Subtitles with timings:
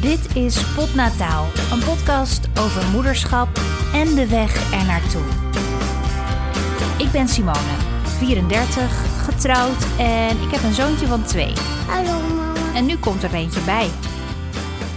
[0.00, 3.48] Dit is Potnataal, een podcast over moederschap
[3.94, 5.22] en de weg er naartoe.
[6.98, 7.76] Ik ben Simone,
[8.18, 11.52] 34, getrouwd en ik heb een zoontje van twee.
[11.88, 12.74] Hallo mama.
[12.74, 13.88] En nu komt er eentje bij.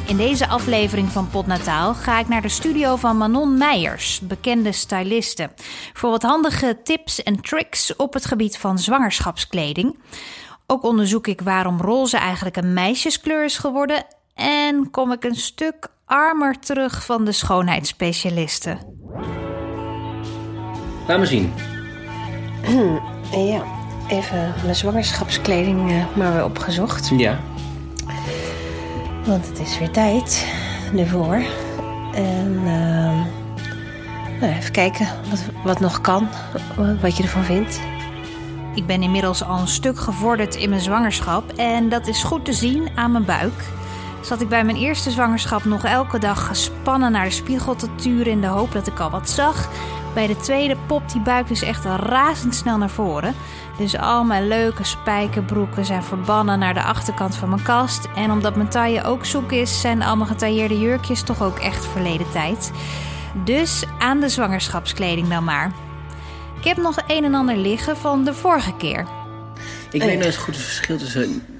[0.07, 5.49] In deze aflevering van Potnataal ga ik naar de studio van Manon Meijers, bekende styliste,
[5.93, 9.99] voor wat handige tips en tricks op het gebied van zwangerschapskleding.
[10.67, 15.88] Ook onderzoek ik waarom roze eigenlijk een meisjeskleur is geworden en kom ik een stuk
[16.05, 18.80] armer terug van de schoonheidsspecialisten.
[21.07, 21.53] Laat me zien.
[23.31, 23.63] Ja,
[24.07, 27.12] even mijn zwangerschapskleding eh, maar weer opgezocht.
[27.17, 27.40] Ja.
[29.26, 30.48] Want het is weer tijd
[30.98, 31.41] ervoor.
[32.13, 33.18] En ehm,
[34.40, 36.27] nou, even kijken wat, wat nog kan,
[37.02, 37.79] wat je ervan vindt.
[38.76, 42.54] Ik ben inmiddels al een stuk gevorderd in mijn zwangerschap en dat is goed te
[42.54, 43.63] zien aan mijn buik.
[44.23, 48.32] Zat ik bij mijn eerste zwangerschap nog elke dag gespannen naar de spiegel te turen
[48.32, 49.70] in de hoop dat ik al wat zag.
[50.13, 53.35] Bij de tweede popt die buik dus echt razendsnel naar voren.
[53.77, 58.07] Dus al mijn leuke spijkerbroeken zijn verbannen naar de achterkant van mijn kast.
[58.15, 61.85] En omdat mijn taille ook zoek is, zijn al mijn getailleerde jurkjes toch ook echt
[61.85, 62.71] verleden tijd.
[63.43, 65.72] Dus aan de zwangerschapskleding dan maar.
[66.59, 69.08] Ik heb nog een en ander liggen van de vorige keer.
[69.91, 71.53] Ik weet nou eens goed het verschil tussen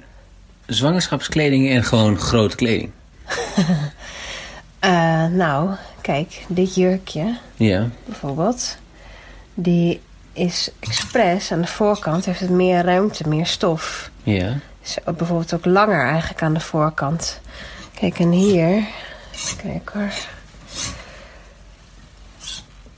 [0.66, 2.90] zwangerschapskleding en gewoon grote kleding.
[4.78, 7.88] Eh, nou, kijk, dit jurkje Ja.
[8.04, 8.76] bijvoorbeeld,
[9.54, 10.00] die
[10.32, 14.10] is expres aan de voorkant, heeft het meer ruimte, meer stof.
[14.22, 14.58] Ja.
[14.82, 17.40] Is bijvoorbeeld ook langer eigenlijk aan de voorkant.
[17.94, 18.82] Kijk, en hier.
[19.62, 20.12] Kijk hoor.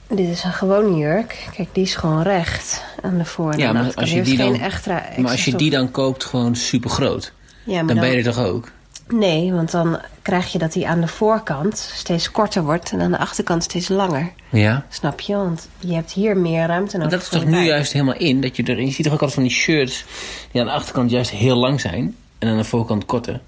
[0.09, 1.47] Dit is een gewone jurk.
[1.57, 4.01] Kijk, die is gewoon recht aan de voor- en Ja, maar achterkant.
[4.07, 7.33] als je die dan- extra, extra Maar als je die dan koopt gewoon super groot,
[7.67, 8.71] Ja, maar dan ben je er toch ook?
[9.09, 12.93] Nee, want dan krijg je dat die aan de voorkant steeds korter wordt...
[12.93, 14.33] en aan de achterkant steeds langer.
[14.49, 14.85] Ja.
[14.89, 15.37] Snap je?
[15.37, 18.41] Want je hebt hier meer ruimte Maar nodig dat is toch nu juist helemaal in?
[18.41, 20.05] Dat je, er, je ziet toch ook altijd van die shirts
[20.53, 23.41] die aan de achterkant juist heel lang zijn en aan de voorkant korter.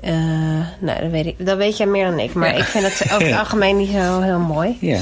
[0.00, 0.12] Eh,
[0.80, 2.34] nou, dat weet, ik, dat weet jij meer dan ik.
[2.34, 2.58] Maar Ja.
[2.58, 4.76] ik vind het over het algemeen niet zo heel mooi.
[4.80, 5.00] Ja.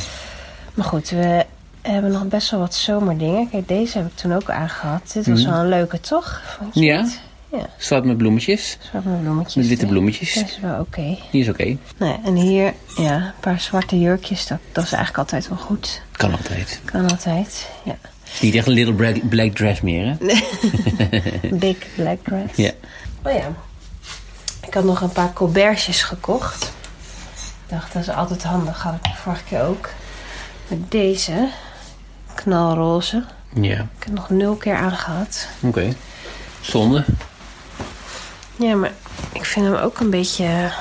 [0.75, 1.45] Maar goed, we
[1.83, 3.51] hebben nog best wel wat zomerdingen.
[3.51, 5.11] Kijk, deze heb ik toen ook aangehad.
[5.13, 5.51] Dit was Mhm.
[5.51, 6.43] wel een leuke, toch?
[6.59, 7.07] Vond je Ja.
[7.53, 8.79] Ja, Zwart met bloemetjes.
[8.91, 9.55] zwart met bloemetjes.
[9.55, 10.35] Met witte bloemetjes.
[10.35, 11.19] Dat is wel oké.
[11.31, 11.77] Die is oké.
[11.97, 14.47] Nee, en hier, ja, een paar zwarte jurkjes.
[14.47, 16.03] Dat, dat is eigenlijk altijd wel goed.
[16.13, 16.81] Kan altijd.
[16.85, 17.97] Kan altijd, ja.
[18.33, 20.17] Is niet echt een little black, black dress meer, hè?
[21.57, 22.57] Big black dress.
[22.57, 22.71] Ja.
[23.23, 23.53] Oh ja.
[24.67, 26.65] Ik had nog een paar colbertjes gekocht.
[27.45, 28.83] Ik dacht, dat is altijd handig.
[28.83, 29.89] Had ik de vorige keer ook.
[30.69, 31.49] Met deze,
[32.35, 33.25] knalroze.
[33.55, 33.73] Ja.
[33.99, 35.49] Ik heb nog nul keer aangehad.
[35.61, 35.93] Oké.
[36.61, 37.05] Zonde.
[38.59, 38.93] Ja, maar
[39.33, 40.73] ik vind hem ook een beetje...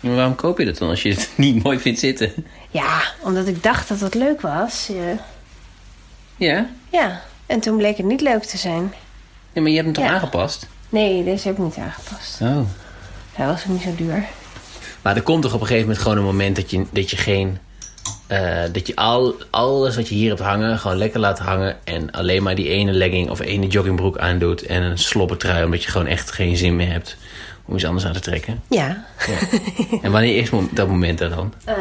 [0.00, 2.32] Maar waarom koop je dat dan als je het niet mooi vindt zitten?
[2.70, 4.86] Ja, omdat ik dacht dat het leuk was.
[4.92, 5.24] Ja.
[6.36, 6.66] Ja?
[6.90, 8.94] ja, en toen bleek het niet leuk te zijn.
[9.52, 10.12] Ja, maar je hebt hem toch Ja.
[10.12, 10.66] aangepast?
[10.88, 12.40] Nee, deze heb ik niet aangepast.
[12.40, 12.60] Oh.
[13.32, 14.24] Hij was ook niet zo duur.
[15.02, 17.16] Maar er komt toch op een gegeven moment gewoon een moment dat je, dat je
[17.16, 17.58] geen...
[18.28, 21.76] eh, dat je al, alles wat je hier hebt hangen, gewoon lekker laat hangen.
[21.84, 24.62] En alleen maar die ene legging of ene joggingbroek aandoet.
[24.62, 27.16] En een slobbertrui, omdat je gewoon echt geen zin meer hebt
[27.64, 28.62] om iets anders aan te trekken.
[28.68, 29.04] Ja.
[30.02, 31.54] En wanneer is dat moment er dan?
[31.64, 31.76] Eh,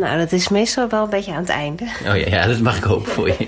[0.00, 1.84] nou, dat is meestal wel een beetje aan het einde.
[1.84, 3.46] Oh ja, ja dat mag ik hopen voor je.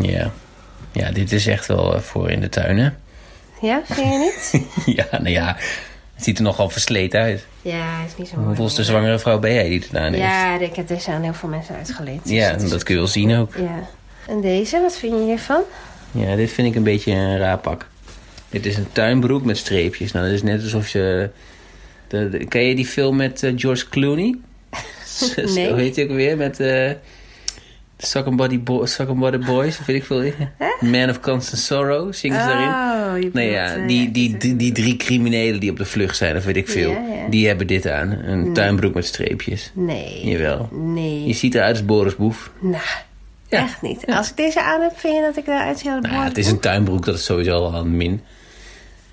[0.00, 0.30] Ja.
[0.92, 2.88] Ja, dit is echt wel eh, voor in de tuin, hè?
[3.60, 4.66] Ja, vind je niet?
[4.96, 5.56] ja, nou ja.
[6.14, 7.46] Het ziet er nogal versleten uit.
[7.62, 8.46] ja, hij is niet zo mooi.
[8.46, 10.24] Hoeveelste zwangere vrouw ben jij die het aan heeft?
[10.24, 12.22] Ja, ik heb deze aan heel veel mensen uitgeleend.
[12.22, 13.54] dus Ja, dat kun je wel zien ook.
[13.56, 13.88] Ja.
[14.28, 15.60] En deze, wat vind je hiervan?
[16.10, 17.86] Ja, dit vind ik een beetje een raar pak.
[18.50, 20.12] Dit is een tuinbroek met streepjes.
[20.12, 21.30] Nou, dat is net alsof je...
[22.08, 24.36] De, de- ken je die film met eh, George Clooney?
[25.54, 25.68] Nee.
[25.70, 26.36] Hoe heet die ook weer?
[26.36, 26.60] Met...
[26.60, 26.90] eh
[28.04, 30.32] Suck Body, Bo Suck and Body Boys, weet ik veel.
[30.80, 32.68] Man of Constant Sorrow, zingen ze daarin.
[32.68, 36.16] Oh, Nee, bedoelt, ja, eh, die, die, die, die drie criminelen die op de vlucht
[36.16, 36.96] zijn, of weet ik veel.
[37.30, 38.10] Die hebben dit aan.
[38.10, 39.70] Een tuinbroek met streepjes.
[39.74, 40.20] Nee.
[40.26, 40.68] Jawel.
[40.72, 41.26] Nee.
[41.26, 42.50] Je ziet eruit als Boris Boef.
[42.60, 42.82] Nou,
[43.48, 43.58] Ja.
[43.58, 44.06] echt niet.
[44.06, 46.50] Als ik deze aan heb, vind je dat ik eruit zie als ja, het is
[46.50, 48.20] een tuinbroek, dat is sowieso al een min.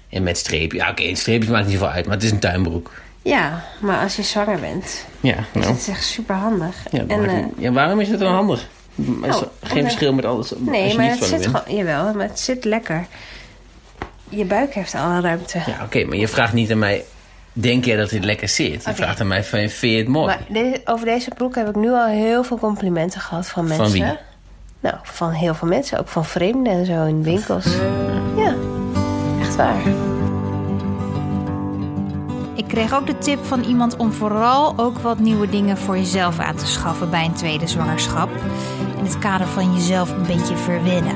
[0.10, 0.82] En met streepjes.
[0.82, 2.92] Ja, oké, streepjes maakt niet zoveel uit, maar het is een tuinbroek.
[3.24, 5.74] Ja, maar als je zwanger bent, Ja, is nou.
[5.74, 6.76] het echt super handig.
[6.92, 8.68] Ja, en, eh, ja, waarom is het dan handig?
[8.96, 11.76] Is Oh, geen omdat- verschil met alles nee, je maar het zit gewoon...
[11.76, 13.06] Jawel, maar het zit lekker.
[14.30, 15.58] Je buik heeft alle ruimte.
[15.66, 17.04] Ja, oké, maar je vraagt niet aan mij...
[17.54, 18.84] Denk jij dat dit lekker zit?
[18.86, 20.26] Je vraagt aan mij, van, vind je het mooi?
[20.28, 23.92] Maar de- over deze broek heb ik nu al heel veel complimenten gehad van mensen.
[23.92, 24.18] wie?
[24.80, 26.00] Nou, van heel veel mensen.
[26.00, 27.66] Ook van vreemden en zo in winkels.
[28.36, 28.56] Ja,
[29.42, 29.82] echt waar.
[32.62, 36.40] Ik kreeg ook de tip van iemand om vooral ook wat nieuwe dingen voor jezelf
[36.40, 38.30] aan te schaffen bij een tweede zwangerschap.
[38.98, 41.16] In het kader van jezelf een beetje verwennen.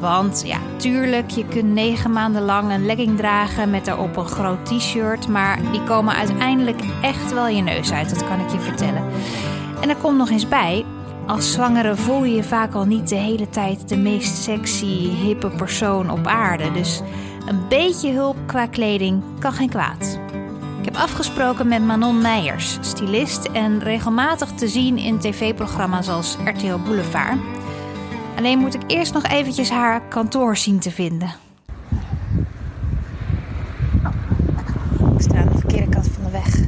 [0.00, 4.66] Want ja, tuurlijk, je kunt negen maanden lang een legging dragen met daarop een groot
[4.66, 5.28] t-shirt.
[5.28, 9.04] Maar die komen uiteindelijk echt wel je neus uit, dat kan ik je vertellen.
[9.80, 10.84] En er komt nog eens bij,
[11.26, 15.48] als zwangere voel je je vaak al niet de hele tijd de meest sexy, hippe
[15.48, 16.72] persoon op aarde.
[16.72, 17.02] Dus
[17.48, 20.18] een beetje hulp qua kleding kan geen kwaad.
[20.78, 26.78] Ik heb afgesproken met Manon Meijers, stylist en regelmatig te zien in tv-programma's als RTL
[26.84, 27.38] Boulevard.
[28.36, 31.34] Alleen moet ik eerst nog eventjes haar kantoor zien te vinden.
[35.00, 36.60] Oh, ik sta aan de verkeerde kant van de weg.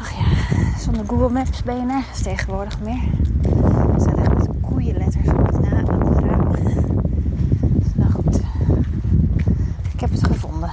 [0.00, 3.02] Ach ja, zonder Google Maps ben je nergens tegenwoordig meer.
[3.94, 6.54] Er staat echt met koeienletters op het, na, op het raam.
[7.94, 8.40] Nou goed,
[9.92, 10.70] ik heb het gevonden.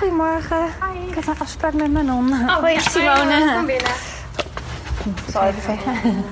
[0.00, 0.64] Goedemorgen.
[1.08, 2.32] Ik heb een afspraak met Manon.
[2.32, 3.52] Oh, Hoi, Simone.
[3.54, 3.90] Kom binnen.
[5.04, 6.24] Ik zal even vegen.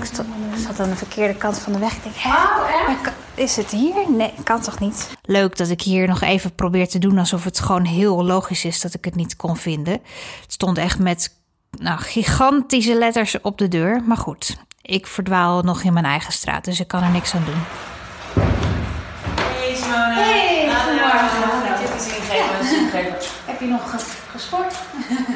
[0.00, 0.06] Ik
[0.66, 1.92] zat aan de verkeerde kant van de weg.
[1.92, 2.28] Ik denk, hè,
[2.86, 4.10] maar kan- is het hier?
[4.10, 5.08] Nee, kan toch niet?
[5.22, 8.80] Leuk dat ik hier nog even probeer te doen alsof het gewoon heel logisch is
[8.80, 9.92] dat ik het niet kon vinden.
[10.40, 11.34] Het stond echt met
[11.78, 14.02] nou, gigantische letters op de deur.
[14.06, 17.44] Maar goed, ik verdwaal nog in mijn eigen straat, dus ik kan er niks aan
[17.44, 17.62] doen.
[19.40, 20.14] Hey Simone.
[20.14, 21.64] Hey, Nou, goedemorgen.
[21.64, 22.89] ja, Ik heb iets
[23.44, 23.90] Heb je nog
[24.32, 24.74] gesport?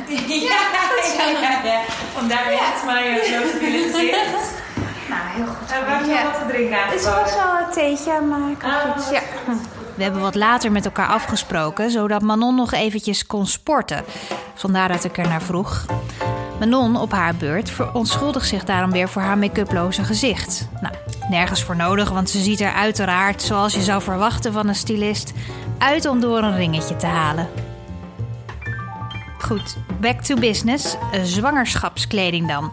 [0.09, 0.59] Ja,
[1.17, 1.81] ja, ja, ja.
[2.15, 4.53] Vandaar weer het maar zo stabiele gezicht.
[5.09, 5.71] Nou, heel goed.
[5.73, 7.23] En we hebben nog wat te drinken Het aangeboden.
[7.23, 9.05] was wel een theetje, maar ik Ah, iets.
[9.07, 9.21] wat Ja.
[9.95, 14.05] We hebben wat later met elkaar afgesproken, zodat Manon nog eventjes kon sporten.
[14.55, 15.85] Vandaar dat ik er naar vroeg.
[16.59, 20.69] Manon, op haar beurt, verontschuldigt zich daarom weer voor haar make-uploze gezicht.
[20.81, 20.95] Nou,
[21.31, 25.33] nergens voor nodig, want ze ziet er uiteraard, zoals je zou verwachten van een stylist,
[25.79, 27.49] uit om door een ringetje te halen.
[29.39, 30.97] Goed, back to business.
[31.23, 32.73] Zwangerschapskleding dan.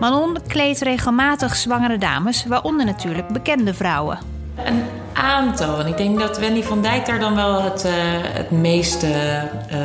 [0.00, 4.18] Manon kleedt regelmatig zwangere dames, waaronder natuurlijk bekende vrouwen.
[4.64, 4.82] Een
[5.12, 5.80] aantal.
[5.80, 7.92] En ik denk dat Wendy van Dijk daar dan wel het, eh,
[8.22, 9.06] het meeste,
[9.68, 9.78] eh,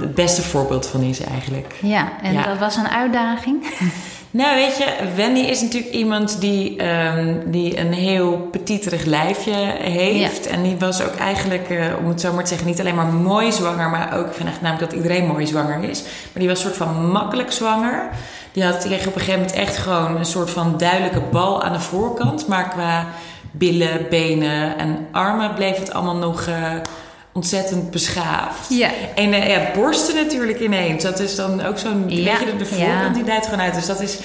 [0.00, 1.74] het beste voorbeeld van is eigenlijk.
[1.82, 2.42] Ja, en Ja.
[2.42, 3.66] dat was een uitdaging.
[4.32, 4.86] Nou, weet je,
[5.16, 10.46] Wendy is natuurlijk iemand die, ehm, die een heel petiterig lijfje heeft.
[10.46, 13.06] En die was ook eigenlijk, eh, om het zo maar te zeggen, niet alleen maar
[13.06, 16.02] mooi zwanger, maar ook, ik vind echt namelijk dat iedereen mooi zwanger is.
[16.02, 18.08] Maar die was een soort van makkelijk zwanger.
[18.52, 21.72] Die had kreeg op een gegeven moment echt gewoon een soort van duidelijke bal aan
[21.72, 22.48] de voorkant.
[22.48, 23.06] Maar qua
[23.50, 26.54] billen, benen en armen bleef het allemaal nog eh,
[27.32, 28.68] ontzettend beschaafd.
[28.68, 28.90] Ja.
[29.14, 31.02] En eh, ja, borsten natuurlijk ineens.
[31.02, 33.74] Dat is dan ook zo'n Ja, de, voorkant die dijt gewoon uit.
[33.74, 34.18] Dus dat is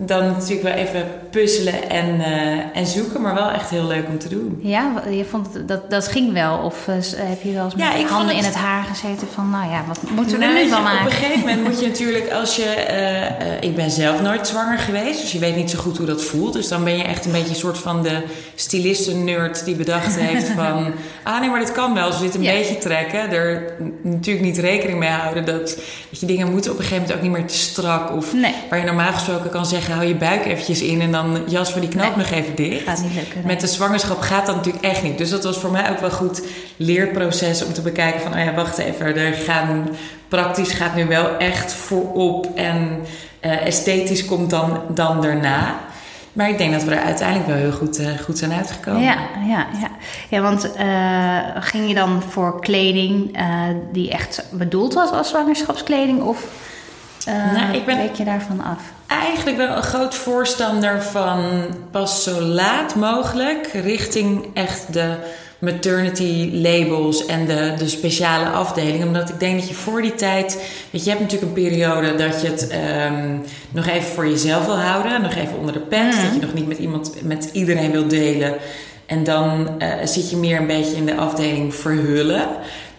[0.00, 3.20] dan natuurlijk wel even puzzelen en, eh, en zoeken.
[3.22, 4.58] Maar wel echt heel leuk om te doen.
[4.62, 6.58] Ja, je vond het, dat, dat ging wel?
[6.58, 9.28] Of eh, heb je wel eens met Ja, vond handen het- in het haar gezeten
[9.34, 9.50] van...
[9.50, 11.12] nou ja, wat moeten we Nou, er nu je, van Op een maken?
[11.12, 12.62] gegeven moment moet je natuurlijk, als je.
[12.64, 16.22] eh, ik ben zelf nooit zwanger geweest, dus je weet niet zo goed hoe dat
[16.24, 16.52] voelt.
[16.52, 18.22] Dus dan ben je echt een beetje een soort van de
[18.54, 20.92] stylisten-nerd die bedacht heeft van.
[21.22, 22.10] Ah nee, maar dit kan wel.
[22.10, 22.52] We dit een Ja.
[22.52, 23.72] beetje trekken, er
[24.02, 25.78] natuurlijk niet rekening mee houden dat,
[26.10, 28.12] dat je dingen moeten op een gegeven moment ook niet meer te strak.
[28.16, 28.54] Of Nee.
[28.70, 31.80] waar je normaal gesproken kan zeggen: hou je buik eventjes in en dan jas voor
[31.80, 32.24] die knoop Nee.
[32.26, 32.82] nog even dicht.
[32.84, 33.34] Gaat niet lukken.
[33.36, 33.46] nee.
[33.46, 35.18] Met de zwangerschap gaat dat natuurlijk echt niet.
[35.18, 36.42] Dus dat was voor mij ook wel goed
[36.76, 39.88] leerproces om te bekijken van, oh ja, wacht even, er gaan
[40.28, 42.98] praktisch gaat nu wel echt voorop en
[43.40, 45.74] eh, esthetisch komt dan, dan daarna.
[46.32, 49.02] Maar ik denk dat we er uiteindelijk wel heel goed, eh, goed zijn uitgekomen.
[49.02, 49.16] Ja,
[49.46, 49.88] ja, ja.
[50.28, 53.38] ja want eh, ging je dan voor kleding
[53.92, 56.22] die echt bedoeld was als zwangerschapskleding?
[56.22, 56.44] Of
[57.26, 58.80] eh Nou, ik ben- week je daarvan af?
[59.08, 61.40] Eigenlijk wel een groot voorstander van
[61.90, 65.14] pas zo laat mogelijk richting echt de
[65.58, 69.04] maternity labels en de, de speciale afdeling.
[69.04, 70.54] Omdat ik denk dat je voor die tijd.
[70.90, 73.36] Weet je, je hebt natuurlijk een periode dat je het ehm,
[73.70, 75.22] nog even voor jezelf wil houden.
[75.22, 76.12] Nog even onder de pet.
[76.12, 78.54] Dat je nog niet met iemand, met iedereen wil delen.
[79.06, 82.48] En dan eh, zit je meer een beetje in de afdeling verhullen.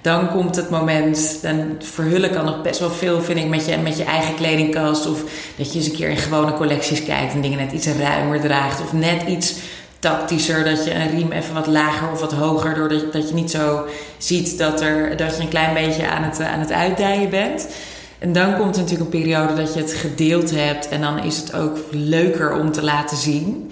[0.01, 3.77] Dan komt het moment, dan verhullen kan nog best wel veel, vind ik, met je,
[3.77, 5.05] met je eigen kledingkast.
[5.05, 5.23] Of
[5.55, 8.81] dat je eens een keer in gewone collecties kijkt en dingen net iets ruimer draagt.
[8.81, 9.55] Of net iets
[9.99, 13.35] tactischer, dat je een riem even wat lager of wat hoger, doordat je, dat je
[13.35, 13.85] niet zo
[14.17, 17.67] ziet dat, er, dat je een klein beetje aan het, aan het uitdijen bent.
[18.19, 21.37] En dan komt er natuurlijk een periode dat je het gedeeld hebt en dan is
[21.37, 23.71] het ook leuker om te laten zien.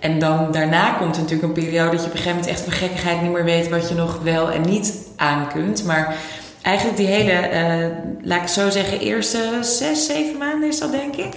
[0.00, 2.60] En dan daarna komt er natuurlijk een periode dat je op een gegeven moment echt
[2.60, 5.84] van gekkigheid niet meer weet wat je nog wel en niet aan kunt.
[5.84, 6.16] Maar
[6.62, 7.86] eigenlijk die hele, eh,
[8.22, 11.34] laat ik zo zeggen, eerste zes, zeven maanden is dat denk ik.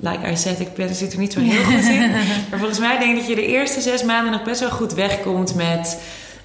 [0.00, 2.10] Like I said, ik ben, zit er niet zo heel goed in.
[2.50, 4.94] Maar volgens mij denk ik dat je de eerste zes maanden nog best wel goed
[4.94, 5.98] wegkomt met,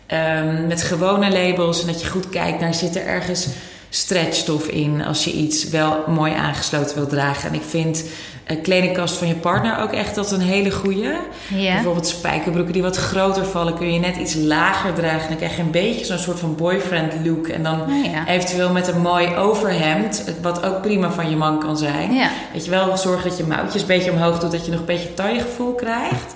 [0.06, 1.82] ehm, met gewone labels.
[1.82, 3.48] En dat je goed kijkt naar zit er ergens
[3.90, 7.50] stretchstof in als je iets wel mooi aangesloten wilt dragen.
[7.50, 8.04] En ik vind
[8.50, 11.16] een kledingkast van je partner ook echt dat een hele goede.
[11.48, 11.74] Ja.
[11.74, 15.28] Bijvoorbeeld spijkerbroeken die wat groter vallen, kun je net iets lager dragen.
[15.28, 17.48] Dan krijg je een beetje zo'n soort van boyfriend look.
[17.48, 18.28] En dan Oh ja.
[18.28, 22.14] eventueel met een mooi overhemd, wat ook prima van je man kan zijn.
[22.14, 22.30] Ja.
[22.54, 24.86] Weet je wel, zorg dat je mouwtjes een beetje omhoog doet, dat je nog een
[24.86, 26.34] beetje taillegevoel krijgt.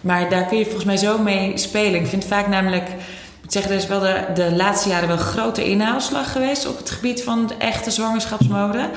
[0.00, 2.00] Maar daar kun je volgens mij zo mee spelen.
[2.00, 2.94] Ik vind vaak namelijk, ik
[3.42, 6.90] moet zeggen, er is wel de, de laatste jaren wel grote inhaalslag geweest op het
[6.90, 8.88] gebied van de echte zwangerschapsmode.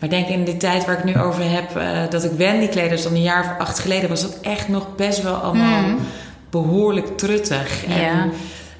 [0.00, 2.66] Maar ik denk in de tijd waar ik nu over heb, eh, dat ik Wendy
[2.66, 5.84] kleedde, dus dan een jaar of acht geleden, was dat echt nog best wel allemaal
[6.50, 7.84] behoorlijk truttig.
[7.84, 8.00] Hmm.
[8.00, 8.28] Ja.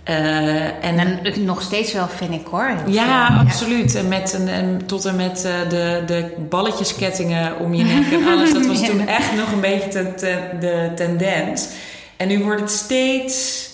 [0.05, 2.73] En, eh, en En nog steeds wel, vind ik hoor.
[2.87, 3.95] ja, absoluut.
[3.95, 8.27] En met een, en tot en met eh, de, de balletjeskettingen om je nek en
[8.27, 8.53] alles.
[8.53, 10.15] Dat was toen echt nog een beetje
[10.61, 11.69] de tendens.
[12.17, 13.69] En nu wordt het steeds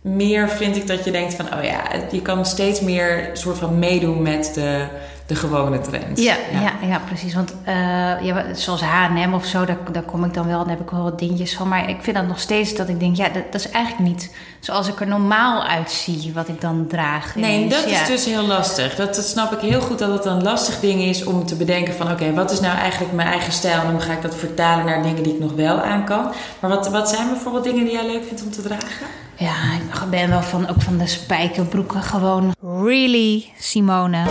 [0.00, 1.46] meer, vind ik, dat je denkt van...
[1.46, 4.84] oh ja, je kan steeds meer soort van meedoen met de,
[5.30, 6.22] de gewone trends.
[6.22, 6.88] Ja, ja.
[6.88, 7.34] Ja, precies.
[7.34, 7.74] Want eh,
[8.22, 11.02] ja, zoals H&M of zo, daar, daar kom ik dan wel, daar heb ik wel
[11.02, 11.68] wat dingetjes van.
[11.68, 14.34] Maar ik vind dat nog steeds dat ik denk, ja, dat, dat is eigenlijk niet
[14.60, 17.34] zoals ik er normaal uitzie, wat ik dan draag.
[17.36, 18.00] Nee, dat Ja.
[18.02, 18.94] is dus heel lastig.
[18.94, 21.94] Dat, dat snap ik heel goed dat het een lastig ding is om te bedenken
[21.94, 22.10] van...
[22.10, 25.02] oké, wat is nou eigenlijk mijn eigen stijl en hoe ga ik dat vertalen naar
[25.02, 26.32] dingen die ik nog wel aan kan?
[26.60, 29.06] Maar wat, wat zijn bijvoorbeeld dingen die jij leuk vindt om te dragen?
[29.36, 29.54] Ja,
[30.02, 32.54] ik ben wel van, ook van de spijkerbroeken gewoon.
[32.62, 34.22] Really, Simone?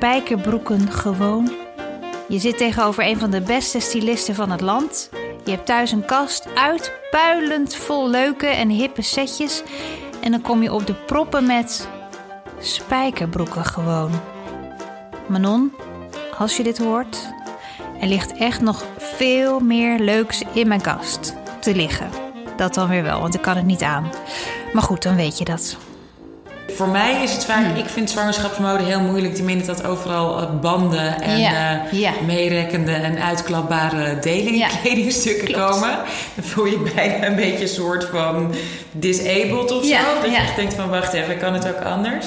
[0.00, 1.52] Spijkerbroeken gewoon.
[2.28, 5.10] Je zit tegenover een van de beste stylisten van het land.
[5.44, 9.62] Je hebt thuis een kast uitpuilend vol leuke en hippe setjes.
[10.20, 11.88] En dan kom je op de proppen met
[12.60, 14.10] spijkerbroeken gewoon.
[15.26, 15.72] Manon,
[16.38, 17.28] als je dit hoort,
[18.00, 22.10] er ligt echt nog veel meer leuks in mijn kast te liggen.
[22.56, 24.10] Dat dan weer wel, want ik kan het niet aan.
[24.72, 25.76] Maar goed, dan weet je dat.
[26.76, 27.76] Voor mij is het vaak, Hmm.
[27.76, 29.34] ik vind zwangerschapsmode heel moeilijk.
[29.34, 32.10] Tenminste dat overal eh, banden en Ja, eh, ja.
[32.26, 35.70] meerekkende en uitklapbare delen in kledingstukken klopt.
[35.70, 35.98] komen.
[36.34, 38.54] Dan voel je bijna een beetje een soort van
[38.92, 39.96] disabled of zo.
[40.22, 42.26] Dat je denkt van wacht even, kan het ook anders?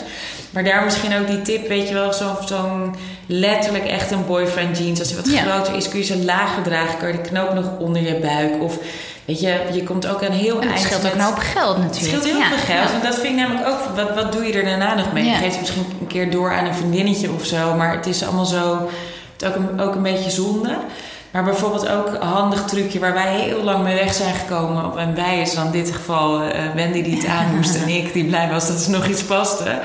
[0.49, 2.95] Maar daar misschien ook die tip, weet je wel, zo- zo'n
[3.25, 4.99] letterlijk echt een boyfriend jeans.
[4.99, 5.41] Als hij wat Ja.
[5.41, 6.97] groter is, kun je ze lager dragen.
[6.97, 8.61] Kan je de knoop nog onder je buik.
[8.63, 8.77] Of
[9.25, 11.75] weet je, je komt ook aan heel En het eind scheelt ook een hoop geld
[11.75, 12.07] het natuurlijk.
[12.07, 12.91] scheelt heel Ja, veel geld.
[12.91, 13.79] En dat vind ik namelijk ook.
[13.95, 15.25] Wat, wat doe je er daarna nog mee?
[15.25, 17.73] Je geeft het misschien een keer door aan een vriendinnetje of zo.
[17.75, 18.89] Maar het is allemaal zo.
[19.33, 20.75] Het is ook een, ook een beetje zonde.
[21.31, 24.97] Maar bijvoorbeeld ook een handig trucje waar wij heel lang mee weg zijn gekomen.
[24.97, 28.13] En wij is dan in dit geval eh, Wendy die het aan moest en ik
[28.13, 29.79] die blij was dat er nog iets paste.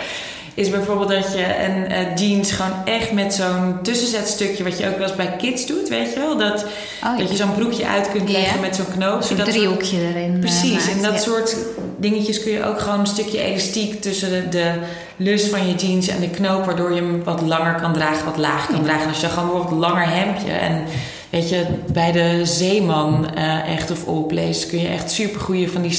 [0.58, 4.98] Is bijvoorbeeld dat je een eh, jeans gewoon echt met zo'n tussenzetstukje, wat je ook
[4.98, 6.36] wel eens bij kids doet, weet je wel?
[6.38, 6.68] Dat, Oh,
[7.00, 7.16] ja.
[7.16, 9.36] dat je zo'n broekje uit kunt leggen met zo'n knoopje.
[9.36, 10.34] Zo'n driehoekje erin.
[10.34, 11.18] eh, Precies, maakt, en dat ja.
[11.18, 11.56] soort
[11.98, 14.72] dingetjes kun je ook gewoon een stukje elastiek tussen de, de
[15.16, 18.36] lus van je jeans en de knoop, waardoor je hem wat langer kan dragen, wat
[18.36, 19.02] lager kan dragen.
[19.02, 20.82] En als je dan gewoon bijvoorbeeld een langer hemdje en
[21.30, 25.68] weet je, bij de zeeman eh, echt of all place kun je echt super goede
[25.68, 25.98] van die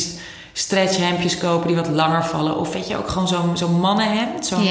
[0.60, 2.58] st- stretch hemdjes kopen die wat langer vallen.
[2.60, 4.64] Of weet je, ook gewoon zo'n zo'n mannenhemd, zo'n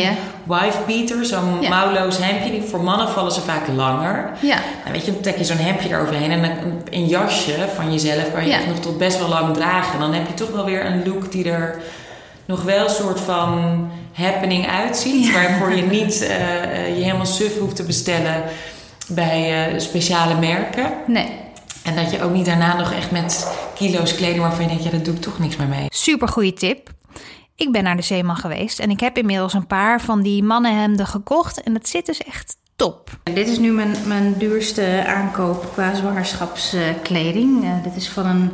[0.45, 1.69] wife beater, zo'n Ja.
[1.69, 2.51] mouwloos hemdje.
[2.51, 4.31] Die, voor mannen vallen ze vaak langer.
[4.41, 7.93] Ja, Nou, weet je, dan trek je zo'n hemdje eroverheen en een, een jasje van
[7.93, 9.93] jezelf kan je echt nog tot best wel lang dragen.
[9.95, 11.79] En dan heb je toch wel weer een look die er
[12.45, 15.33] nog wel een soort van happening uitziet.
[15.33, 18.43] Waarvoor je niet eh, eh, je helemaal suf hoeft te bestellen
[19.09, 20.91] bij eh, speciale merken.
[21.07, 21.47] nee.
[21.89, 24.91] En dat je ook niet daarna nog echt met kilo's kleding waarvan je denkt, ja,
[24.91, 25.87] daar doe ik toch niks meer mee.
[25.89, 26.91] Super goede tip.
[27.57, 31.07] Ik ben naar de Zeeman geweest en ik heb inmiddels een paar van die mannenhemden
[31.07, 31.63] gekocht.
[31.63, 33.11] En het zit dus echt top.
[33.23, 37.65] Dit is nu mijn, mijn duurste aankoop qua zwangerschapskleding.
[37.65, 38.51] Eh, dit is van een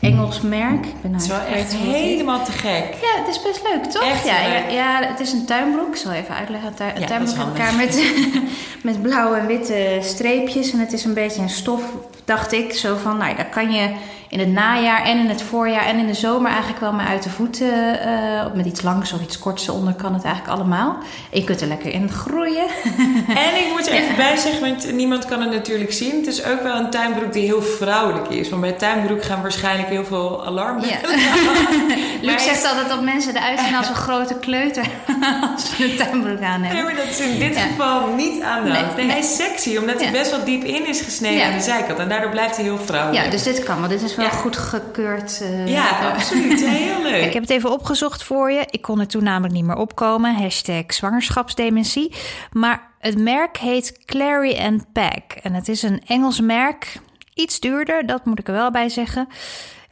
[0.00, 0.86] Engels merk.
[0.86, 2.84] Ik ben Het is nou wel echt helemaal te gek.
[3.00, 4.02] Ja, het is best leuk, toch?
[4.02, 4.70] Echt ja, leuk.
[4.70, 5.88] ja, ja, het is een tuinbroek.
[5.88, 6.68] Ik zal even uitleggen.
[6.68, 8.12] Een, tu- een Ja, tuinbroek dat is elkaar met,
[8.88, 10.72] met blauwe en witte streepjes.
[10.72, 11.82] En het is een beetje een stof,
[12.24, 12.72] dacht ik.
[12.72, 13.90] Zo van, nou, daar kan je
[14.28, 17.22] in het najaar en in het voorjaar en in de zomer eigenlijk wel mee uit
[17.22, 18.00] de voeten.
[18.00, 20.98] eh, met iets langs of iets korts eronder kan het eigenlijk allemaal.
[21.30, 22.66] En je kunt er lekker in groeien.
[23.44, 26.16] En ik moet er even bij zeggen, want niemand kan het natuurlijk zien.
[26.16, 28.48] Het is ook wel een tuinbroek die heel vrouwelijk is.
[28.48, 30.88] Want bij tuinbroek gaan waarschijnlijk heel veel alarmbellen.
[30.88, 31.96] Ja.
[32.24, 34.86] Luc zegt altijd dat mensen eruit zien als een grote kleuter.
[35.54, 36.82] als je een tuinbroek aan Nee, hebt.
[36.84, 37.60] maar dat is in dit Ja.
[37.60, 38.96] geval niet aan de Nee, hand.
[38.96, 39.14] Nee, nee.
[39.14, 41.46] hij is sexy, omdat hij best wel diep in is gesneden Ja.
[41.46, 41.98] aan de zijkant.
[41.98, 43.24] En daardoor blijft hij heel vrouwelijk.
[43.24, 43.88] Ja, dus dit kan wel.
[43.88, 44.30] Dit is wel Ja.
[44.30, 45.40] goed gekeurd.
[45.42, 46.64] eh, Ja, absoluut.
[46.66, 47.24] Heel leuk.
[47.24, 48.64] Ik heb het even opgezocht voor je.
[48.70, 50.34] Ik kon er toen namelijk niet meer opkomen.
[50.34, 52.12] Hashtag zwangerschapsdementie.
[52.52, 55.32] Maar het merk heet Clary and Pack.
[55.42, 56.96] En het is een Engels merk.
[57.34, 59.28] Iets duurder, dat moet ik er wel bij zeggen.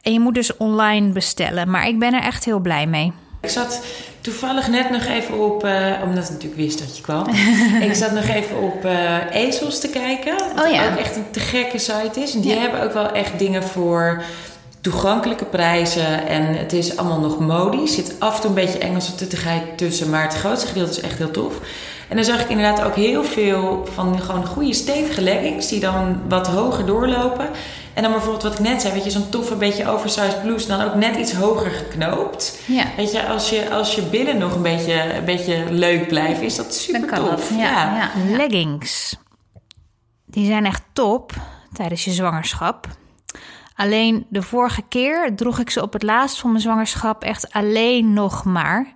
[0.03, 1.69] En je moet dus online bestellen.
[1.69, 3.11] Maar ik ben er echt heel blij mee.
[3.41, 3.83] Ik zat
[4.21, 7.27] toevallig net nog even op, eh, omdat ik natuurlijk wist dat je kwam.
[7.89, 10.33] ik zat nog even op eh Ezels te kijken.
[10.55, 10.91] Wat Oh ja.
[10.91, 12.33] ook echt een te gekke site is.
[12.35, 12.59] En die Ja.
[12.61, 14.23] hebben ook wel echt dingen voor
[14.81, 16.27] toegankelijke prijzen.
[16.27, 17.97] En het is allemaal nog modisch.
[17.97, 20.09] Er zit af en toe een beetje Engelse tuttigheid tussen.
[20.09, 21.53] Maar het grootste gedeelte is echt heel tof.
[22.09, 25.67] En dan zag ik inderdaad ook heel veel van gewoon goede stevige leggings.
[25.67, 27.49] Die dan wat hoger doorlopen.
[27.93, 28.93] En dan bijvoorbeeld wat ik net zei.
[28.93, 30.67] Weet je, zo'n toffe beetje oversized blouse.
[30.67, 32.59] Dan ook net iets hoger geknoopt.
[32.65, 36.41] Ja, Weet je, als je, als je binnen nog een beetje, een beetje leuk blijft,
[36.41, 37.29] is dat dan super kan tof.
[37.29, 37.57] dat.
[37.57, 38.35] Ja, ja.
[38.35, 39.15] Leggings.
[40.25, 41.31] Die zijn echt top
[41.73, 42.87] tijdens je zwangerschap.
[43.75, 48.13] Alleen de vorige keer droeg ik ze op het laatst van mijn zwangerschap echt alleen
[48.13, 48.93] nog maar.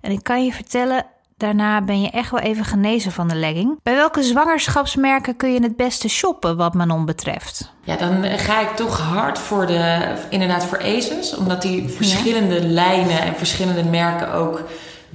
[0.00, 1.06] En ik kan je vertellen,
[1.36, 3.78] daarna ben je echt wel even genezen van de legging.
[3.82, 7.72] Bij welke zwangerschapsmerken kun je het beste shoppen wat Manon betreft?
[7.84, 11.36] Ja, dan ga ik toch hard voor de, inderdaad voor Asus.
[11.36, 14.62] Omdat die verschillende lijnen en verschillende merken ook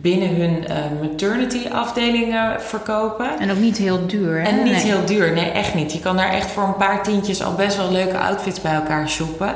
[0.02, 3.40] binnen hun eh, maternity afdelingen verkopen.
[3.40, 4.44] En ook niet heel duur.
[4.44, 5.94] En niet heel duur, nee, echt niet.
[5.94, 9.10] Je kan daar echt voor een paar tientjes al best wel leuke outfits bij elkaar
[9.10, 9.56] shoppen.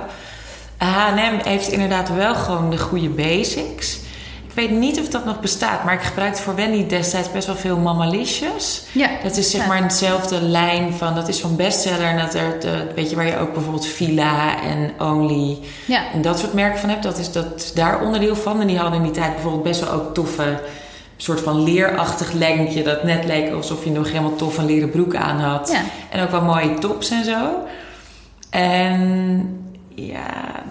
[0.77, 3.99] H&M heeft inderdaad wel gewoon de goede basics.
[4.55, 7.55] Ik weet niet of dat nog bestaat, maar ik gebruikte voor Wendy destijds best wel
[7.55, 8.83] veel Mamalicious.
[8.91, 9.09] Ja.
[9.23, 9.67] Dat is zeg Ja.
[9.67, 12.07] maar dezelfde lijn van, dat is van bestseller.
[12.07, 15.57] En dat er, de, weet je, waar je ook bijvoorbeeld Villa en Only
[15.87, 16.01] Ja.
[16.13, 17.03] en dat soort merken van hebt.
[17.03, 18.61] Dat is, dat is daar onderdeel van.
[18.61, 20.61] En die hadden in die tijd bijvoorbeeld best wel ook toffe,
[21.17, 22.83] soort van leerachtig leggingje.
[22.83, 25.69] Dat net leek alsof je nog helemaal tof een leren broek aan had.
[25.71, 25.81] Ja.
[26.17, 27.37] En ook wel mooie tops en zo.
[28.49, 30.63] En ja,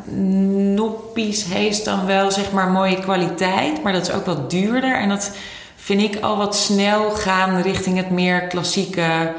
[0.75, 3.83] noppies heeft dan wel zeg maar mooie kwaliteit.
[3.83, 4.97] Maar dat is ook wat duurder.
[4.97, 5.31] En dat
[5.77, 9.33] vind ik al wat snel gaan richting het meer klassieke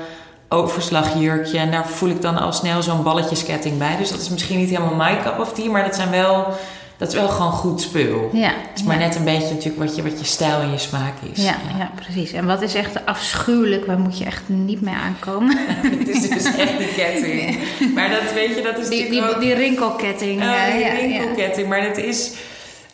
[0.50, 1.58] overslagjurkje.
[1.58, 3.98] En daar voel ik dan al snel zo'n balletjesketting bij.
[3.98, 5.70] Dus dat is misschien niet helemaal my cup of tea.
[5.70, 6.48] Maar dat zijn wel...
[7.04, 8.30] Dat is wel gewoon goed spul.
[8.34, 8.48] Ja.
[8.48, 11.14] Het is maar net een beetje natuurlijk wat je, wat je stijl en je smaak
[11.34, 11.44] is.
[11.44, 12.32] Ja, ja, precies.
[12.32, 15.58] En wat is echt afschuwelijk, waar moet je echt niet mee aankomen?
[16.00, 17.58] Het is dus echt die ketting.
[17.96, 19.40] Maar dat weet je, dat is Die, die, ook...
[19.40, 20.42] die rinkelketting.
[20.42, 20.94] Oh, die ja, ja.
[20.94, 21.68] rinkelketting.
[21.68, 22.32] Maar dat is...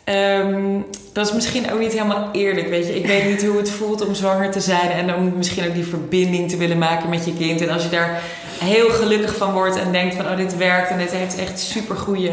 [0.04, 0.78] ehm,
[1.12, 2.96] dat is misschien ook niet helemaal eerlijk, weet je.
[2.96, 4.90] Ik weet niet hoe het voelt om zwanger te zijn...
[4.90, 7.60] en om misschien ook die verbinding te willen maken met je kind.
[7.60, 8.22] En als je daar
[8.58, 10.24] heel gelukkig van wordt en denkt van...
[10.24, 12.32] oh, dit werkt en dit heeft echt supergoeie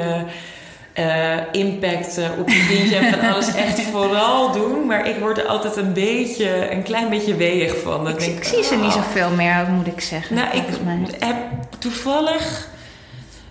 [0.98, 2.96] eh, impact op je kindje...
[2.96, 4.86] en van alles echt vooral doen.
[4.86, 8.04] Maar ik word er altijd een beetje, een klein beetje weeg van.
[8.04, 8.94] Dat Ik, denk ik zie ze niet oh.
[8.94, 10.36] zoveel meer, moet ik zeggen.
[10.36, 10.98] Nou, ik mij.
[11.20, 11.36] heb
[11.80, 12.68] toevallig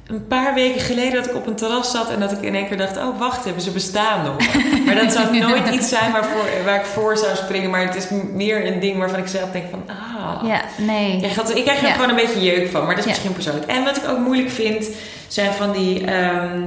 [0.07, 2.67] een paar weken geleden dat ik op een terras zat en dat ik in één
[2.69, 4.37] keer dacht: oh, wacht even, ze bestaan nog.
[4.87, 8.07] maar dat zou nooit iets zijn waarvoor, waar ik voor zou springen, maar het is
[8.33, 10.49] meer een ding waarvan ik zelf denk: van ah.
[10.49, 11.13] Ja, nee.
[11.13, 11.93] Ik krijg, er- ik krijg er Ja.
[11.93, 13.11] gewoon een beetje jeuk van, maar dat is Ja.
[13.11, 13.67] misschien persoonlijk.
[13.67, 14.89] En wat ik ook moeilijk vind,
[15.29, 16.05] zijn van die.
[16.07, 16.63] ehm,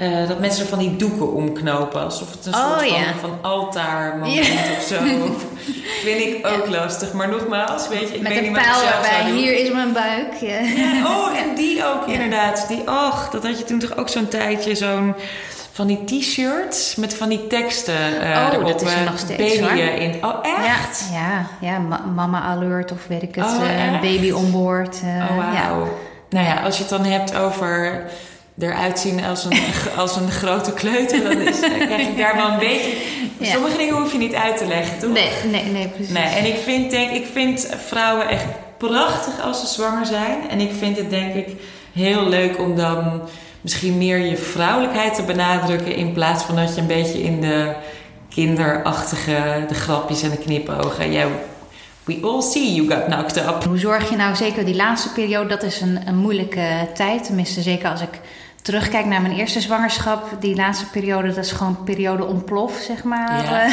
[0.00, 2.02] eh, dat mensen er van die doeken omknopen.
[2.04, 3.14] Alsof het een Oh, soort van, ja.
[3.20, 4.52] van altaarmoment Ja.
[4.78, 4.96] of zo.
[6.04, 7.12] vind ik ook lastig.
[7.12, 9.92] Maar nogmaals, weet je, ik Met weet een niet pijl zelf erbij, hier is mijn
[9.92, 10.34] buik.
[10.40, 10.58] Ja.
[11.06, 12.64] Oh, en die ook inderdaad.
[12.68, 15.14] Die, och, dat had je toen toch ook zo'n tijdje, zo'n...
[15.72, 18.66] Van die t-shirts met van die teksten Oh, erop.
[18.66, 19.98] dat is er eh, nog steeds, babyen hoor.
[20.00, 20.24] in.
[20.24, 21.04] Oh, echt?
[21.12, 24.96] Ja, ja, ja ma- mama alert of weet ik het, Oh, baby onboard.
[25.04, 25.52] eh, Oh, wauw.
[25.52, 25.90] ja.
[26.30, 28.02] Nou ja, als je het dan hebt over
[28.62, 29.58] eruit zien als een,
[29.96, 31.22] als een grote kleuter...
[31.22, 32.92] dan, is, dan krijg ik daar wel een beetje...
[33.38, 33.52] Ja.
[33.52, 35.12] Sommige dingen hoef je niet uit te leggen, toch?
[35.12, 36.12] Nee, nee, nee, precies.
[36.12, 38.44] Nee, en ik vind, denk, ik vind vrouwen echt
[38.78, 40.50] prachtig als ze zwanger zijn.
[40.50, 41.48] En ik vind het denk ik
[41.92, 43.22] heel leuk om dan
[43.60, 45.94] misschien meer je vrouwelijkheid te benadrukken.
[45.94, 47.74] In plaats van dat je een beetje in de
[48.28, 51.10] kinderachtige, de grapjes en de knipogen.
[52.04, 53.64] We all see you got knocked up.
[53.64, 55.48] Hoe zorg je nou zeker die laatste periode?
[55.48, 57.24] Dat is een, een moeilijke tijd.
[57.24, 58.20] Tenminste, zeker als ik
[58.62, 60.36] terugkijk naar mijn eerste zwangerschap.
[60.40, 63.42] Die laatste periode, dat is gewoon periode ontplof, zeg maar.
[63.44, 63.62] Ja.
[63.64, 63.72] Eh,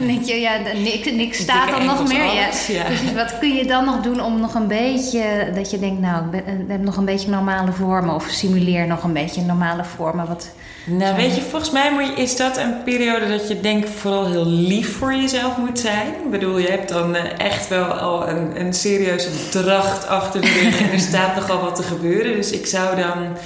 [0.08, 2.24] denk je, ja, niks, niks staat dan nog meer.
[2.24, 2.44] Ja.
[2.44, 2.82] alles, ja.
[3.14, 5.50] Wat kun je dan nog doen om nog een beetje...
[5.54, 8.14] Dat je denkt, nou, ik ben- ik heb nog een beetje normale vormen.
[8.14, 10.26] Of simuleer nog een beetje normale vormen.
[10.26, 10.48] Wat,
[10.86, 13.90] Nou, weet je, volgens mij moet je- is dat een periode dat je denk ik
[13.92, 16.06] vooral heel lief voor jezelf moet zijn.
[16.24, 20.46] Ik bedoel, je hebt dan eh, echt wel al een, een serieuze dracht achter de
[20.62, 22.32] rug en er staat nogal wat te gebeuren.
[22.36, 23.36] Dus ik zou dan,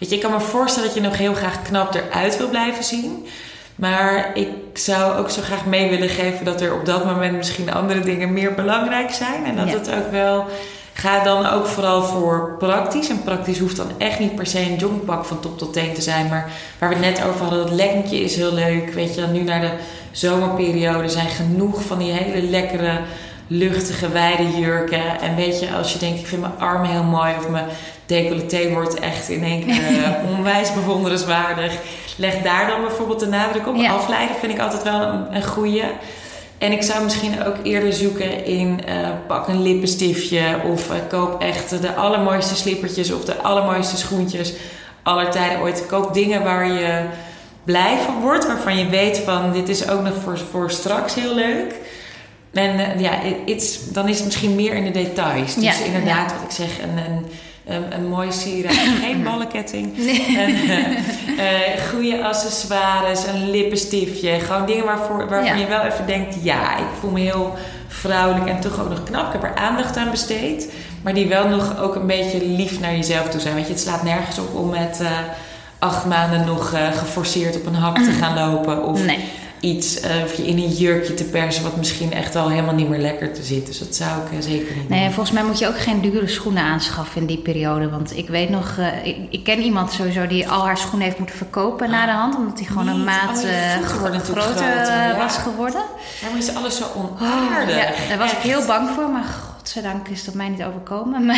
[0.00, 2.84] weet je, ik kan me voorstellen dat je nog heel graag knap eruit wil blijven
[2.84, 3.26] zien.
[3.74, 7.72] Maar ik zou ook zo graag mee willen geven dat er op dat moment misschien
[7.72, 9.44] andere dingen meer belangrijk zijn.
[9.44, 9.72] En dat Ja.
[9.78, 10.44] het ook wel.
[10.92, 13.08] Ga dan ook vooral voor praktisch.
[13.08, 16.00] En praktisch hoeft dan echt niet per se een joggingpak van top tot teen te
[16.02, 16.28] zijn.
[16.28, 18.92] Maar waar we het net over hadden, dat leggingje is heel leuk.
[18.94, 19.70] Weet je, nu naar de
[20.12, 23.00] zomerperiode zijn genoeg van die hele lekkere,
[23.46, 25.20] luchtige, wijde jurken.
[25.20, 27.66] En weet je, als je denkt, ik vind mijn arm heel mooi of mijn
[28.10, 31.78] decolleté wordt echt in één keer eh, onwijs bewonderenswaardig.
[32.16, 33.76] Leg daar dan bijvoorbeeld de nadruk op.
[33.76, 33.92] Ja.
[33.92, 35.84] Afleiden vind ik altijd wel een, een goeie.
[36.58, 38.94] En ik zou misschien ook eerder zoeken in eh,
[39.26, 44.52] pak een lippenstiftje of eh, koop echt de allermooiste slippertjes of de allermooiste schoentjes
[45.02, 45.86] aller tijden ooit.
[45.86, 47.04] Koop dingen waar je
[47.64, 51.34] blij van wordt, waarvan je weet van dit is ook nog voor, voor straks heel
[51.34, 51.74] leuk.
[52.52, 53.10] En ja,
[53.44, 55.54] it's, dan is het misschien meer in de details.
[55.54, 57.26] Dus Ja, inderdaad, wat ik zeg, een, een,
[57.66, 59.96] een, een mooi sieraad, geen ballenketting.
[59.96, 60.36] Nee.
[60.38, 60.54] En,
[61.38, 64.40] eh, eh, goede accessoires, een lippenstiftje.
[64.40, 65.54] Gewoon dingen waarvoor, waarvan Ja.
[65.54, 66.36] je wel even denkt...
[66.42, 67.54] ja, ik voel me heel
[67.88, 69.26] vrouwelijk en toch ook nog knap.
[69.26, 70.72] Ik heb er aandacht aan besteed.
[71.02, 73.54] Maar die wel nog ook een beetje lief naar jezelf toe zijn.
[73.54, 75.10] Want je, het slaat nergens op om met eh,
[75.78, 78.84] acht maanden nog geforceerd op een hak te gaan lopen.
[78.84, 79.18] Of Nee.
[79.60, 81.62] Iets, eh, of je in een jurkje te persen...
[81.62, 83.66] wat misschien echt al helemaal niet meer lekker te zit.
[83.66, 85.12] Dus dat zou ik eh, zeker niet Nee, doen.
[85.12, 87.88] volgens mij moet je ook geen dure schoenen aanschaffen in die periode.
[87.90, 91.18] Want ik weet nog, eh, ik, ik ken iemand sowieso die al haar schoenen heeft
[91.18, 92.36] moeten verkopen na de hand.
[92.36, 95.16] Omdat die gewoon een maat Oh, natuurlijk groter groter, ja.
[95.16, 95.82] was geworden.
[96.20, 97.76] Waarom is alles zo Oh, onaardig?
[97.76, 99.24] ja, daar was ik heel bang voor, maar
[99.56, 101.24] godzijdank is dat mij niet overkomen.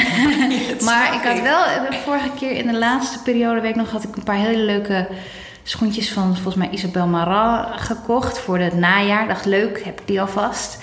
[0.84, 4.02] Maar, ik had wel, de vorige keer in de laatste periode, weet ik nog, had
[4.04, 5.08] ik een paar hele leuke
[5.62, 9.22] schoentjes van volgens mij Isabel Marant gekocht voor het najaar.
[9.22, 10.78] Ik dacht, leuk, heb ik die alvast.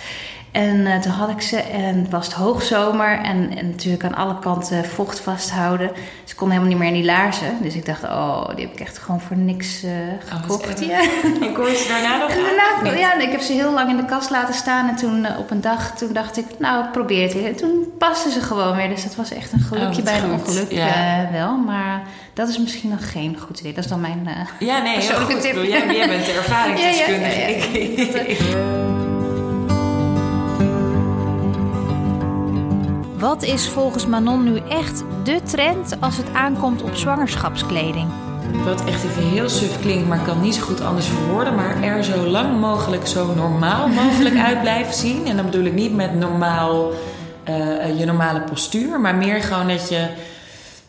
[0.51, 4.15] En eh, toen had ik ze en het was het hoogzomer en, en natuurlijk aan
[4.15, 5.87] alle kanten vocht vasthouden.
[6.21, 7.57] Dus ik kon helemaal niet meer in die laarzen.
[7.61, 9.91] Dus ik dacht, oh, die heb ik echt gewoon voor niks eh,
[10.31, 10.79] wat gekocht.
[10.85, 10.99] ja.
[11.45, 12.83] En kon je ze daarna nog aan?
[12.83, 12.97] Nee.
[12.97, 14.89] ja, ik heb ze heel lang in de kast laten staan.
[14.89, 17.47] En toen eh, op een dag, toen dacht ik, nou, ik probeer het weer.
[17.47, 18.89] En toen pasten ze gewoon weer.
[18.89, 21.27] Dus dat was echt een gelukje Oh, bij een ongeluk Ja.
[21.31, 21.57] wel.
[21.57, 22.01] Maar
[22.39, 23.73] dat is misschien nog geen goed idee.
[23.73, 24.27] Dat is dan mijn...
[24.27, 25.41] eh, Ja, nee, Persoonlijke goed.
[25.41, 25.53] tip.
[25.55, 27.39] Jij, jij bent de ervaringsdeskundige.
[27.39, 27.55] Ja, ja,
[27.97, 28.19] ja, ja.
[28.33, 28.57] Ik-
[33.19, 38.07] Wat is volgens Manon nu echt de trend als het aankomt op zwangerschapskleding?
[38.65, 41.55] Wat echt even heel suf klinkt, maar kan niet zo goed anders verwoorden.
[41.55, 45.25] Maar er zo lang mogelijk zo normaal mogelijk uit blijven zien.
[45.27, 46.91] En dan bedoel ik niet met normaal,
[47.43, 48.99] eh, je normale postuur.
[48.99, 50.07] Maar meer gewoon dat je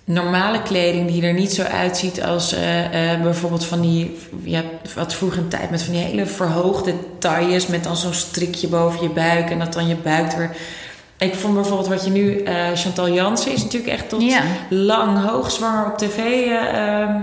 [0.05, 4.19] normale kleding die er niet zo uitziet als eh, eh, bijvoorbeeld van die...
[4.43, 4.63] Ja,
[4.95, 9.03] wat vroeger een tijd met van die hele verhoogde tailles met dan zo'n strikje boven
[9.03, 9.51] je buik.
[9.51, 10.57] En dat dan je buik er...
[11.19, 12.43] Ik vond bijvoorbeeld wat je nu...
[12.43, 14.43] eh, Chantal Jansen is natuurlijk echt tot Ja.
[14.69, 17.21] lang hoogzwanger op tv eh, ehm,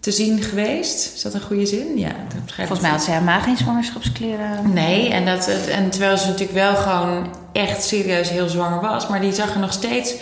[0.00, 1.14] te zien geweest.
[1.14, 1.98] Is dat een goede zin?
[1.98, 2.54] Ja, dat.
[2.56, 4.72] Volgens mij had zij helemaal geen zwangerschapskleren.
[4.72, 9.08] Nee, en, dat, en terwijl ze natuurlijk wel gewoon echt serieus heel zwanger was.
[9.08, 10.14] Maar die zag er nog steeds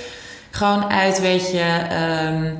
[0.55, 1.87] gewoon uit, weet je...
[1.89, 2.53] ehm,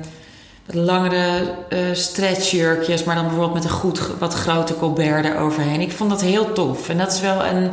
[0.65, 5.81] wat langere eh stretchjurkjes, maar dan bijvoorbeeld met een goed, wat grote colbert eroverheen.
[5.81, 6.89] Ik vond dat heel tof.
[6.89, 7.69] En dat is wel een,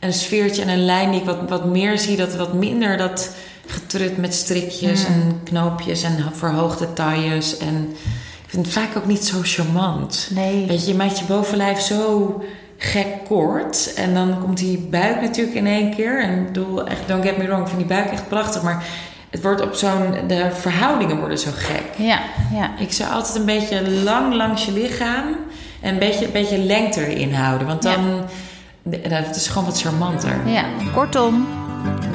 [0.00, 2.16] een sfeertje en een lijn die ik wat, wat meer zie.
[2.16, 3.34] Dat wat minder dat
[3.66, 7.56] getrut met strikjes en knoopjes en verhoogde tailles.
[7.58, 7.88] En
[8.44, 10.30] ik vind het vaak ook niet zo charmant.
[10.34, 10.66] Nee.
[10.66, 12.42] Weet je, je maakt je bovenlijf zo
[12.76, 13.94] gek kort.
[13.94, 16.22] En dan komt die buik natuurlijk in één keer.
[16.22, 18.62] En ik bedoel, echt, don't get me wrong, ik vind die buik echt prachtig.
[18.62, 18.84] Maar
[19.30, 20.14] het wordt op zo'n...
[20.26, 21.84] De verhoudingen worden zo gek.
[21.96, 22.20] Ja,
[22.54, 22.70] ja.
[22.78, 25.24] Ik zou altijd een beetje lang langs je lichaam...
[25.80, 27.66] en een beetje, een beetje lengte erin houden.
[27.66, 28.22] Want dan...
[29.08, 30.48] Dat is gewoon wat charmanter.
[30.48, 30.64] Ja,
[30.94, 31.46] kortom,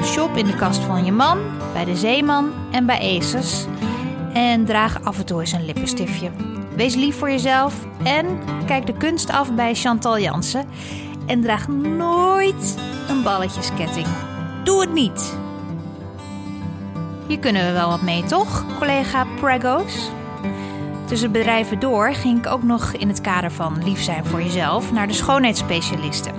[0.04, 1.38] shop in de kast van je man,
[1.72, 3.66] bij de Zeeman en bij Aces.
[4.32, 6.30] En draag af en toe eens een lippenstiftje.
[6.76, 8.26] Wees lief voor jezelf en
[8.66, 10.64] kijk de kunst af bij Chantal Jansen.
[11.26, 12.76] En draag nooit
[13.08, 14.06] een balletjesketting.
[14.64, 15.36] Doe het niet.
[17.28, 20.10] Hier kunnen we wel wat mee, toch, collega Prego's?
[21.06, 24.92] Tussen bedrijven door ging ik ook nog in het kader van lief zijn voor jezelf
[24.92, 26.32] naar de schoonheidsspecialisten.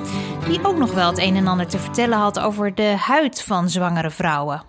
[0.48, 3.70] Die ook nog wel het een en ander te vertellen had over de huid van
[3.70, 4.64] zwangere vrouwen.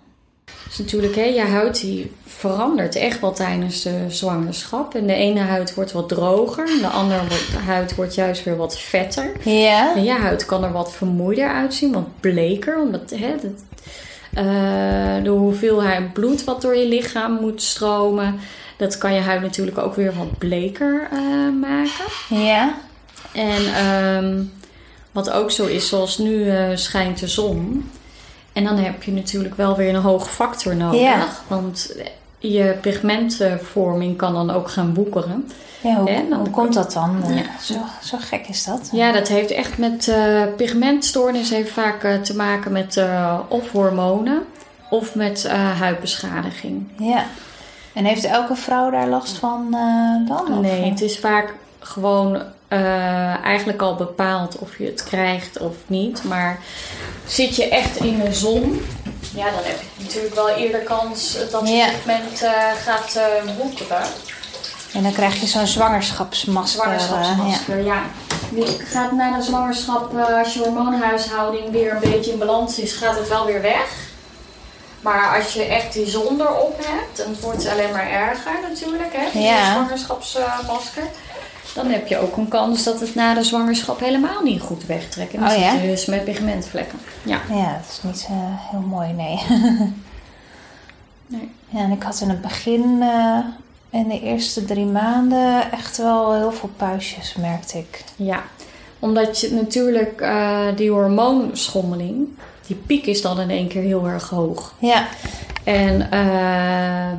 [0.67, 4.95] Dus natuurlijk, hè, je huid die verandert echt wel tijdens de zwangerschap.
[4.95, 7.21] En de ene huid wordt wat droger, de andere
[7.65, 9.31] huid wordt juist weer wat vetter.
[9.43, 9.95] Ja?
[9.95, 12.81] En je huid kan er wat vermoeider uitzien, wat bleker.
[12.81, 13.49] Omdat hè, eh,
[15.23, 18.39] de hoeveelheid bloed wat door je lichaam moet stromen,
[18.77, 21.19] dat kan je huid natuurlijk ook weer wat bleker eh,
[21.61, 22.05] maken.
[22.29, 22.75] Ja?
[23.31, 24.43] En ehm,
[25.11, 27.89] wat ook zo is, zoals nu eh, schijnt de zon.
[28.53, 30.99] En dan heb je natuurlijk wel weer een hoge factor nodig.
[30.99, 31.27] Ja.
[31.47, 31.95] Want
[32.39, 35.49] je pigmentvorming kan dan ook gaan woekeren.
[35.81, 37.23] Ja, hoe, En dan- hoe komt dat dan?
[37.27, 37.41] Ja.
[37.61, 37.73] Zo,
[38.03, 38.89] zo gek is dat.
[38.91, 43.71] Ja, dat heeft echt met eh pigmentstoornis heeft vaak eh, te maken met eh, of
[43.71, 44.41] hormonen
[44.89, 45.47] of met
[45.79, 46.87] huidbeschadiging.
[46.97, 47.25] Ja.
[47.93, 49.67] En heeft elke vrouw daar last van
[50.27, 50.53] dan?
[50.57, 50.61] of?
[50.61, 52.41] Nee, het is vaak gewoon
[53.43, 56.23] eigenlijk al bepaald of je het krijgt of niet.
[56.23, 56.59] Maar
[57.25, 58.81] zit je echt in de zon,
[59.35, 61.87] ja, dan heb je natuurlijk wel eerder kans dat je Ja.
[61.87, 62.51] pigment eh,
[62.85, 63.19] gaat
[63.57, 64.01] woekeren.
[64.93, 66.81] En dan krijg je zo'n zwangerschapsmasker.
[66.91, 68.01] eh, Zwangerschapsmasker, ja.
[68.49, 70.13] Die gaat na de zwangerschap,
[70.43, 73.87] als je hormoonhuishouding weer een beetje in balans is, gaat het wel weer weg.
[75.01, 79.13] Maar als je echt die zon erop hebt, dan wordt het alleen maar erger natuurlijk,
[79.15, 79.25] hè?
[79.31, 79.71] Die Ja.
[79.71, 81.03] zwangerschapsmasker.
[81.75, 85.33] Dan heb je ook een kans dat het na de zwangerschap helemaal niet goed wegtrekt.
[85.33, 85.71] En dan Oh ja?
[85.71, 86.99] zit je dus met pigmentvlekken.
[87.23, 87.39] Ja.
[87.49, 88.35] Ja, dat is niet eh,
[88.71, 89.39] heel mooi, nee.
[91.27, 91.51] Nee.
[91.69, 93.37] Ja, en ik had in het begin, eh,
[93.89, 98.03] in de eerste drie maanden, echt wel heel veel puistjes, merkte ik.
[98.15, 98.43] Ja,
[98.99, 102.27] omdat je natuurlijk eh, die hormoonschommeling,
[102.67, 104.73] die piek is dan in één keer heel erg hoog.
[104.79, 105.07] Ja,
[105.63, 107.17] En ehm,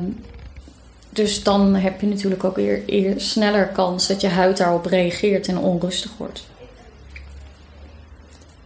[1.13, 5.47] dus dan heb je natuurlijk ook eer, eer sneller kans dat je huid daarop reageert
[5.47, 6.49] en onrustig wordt.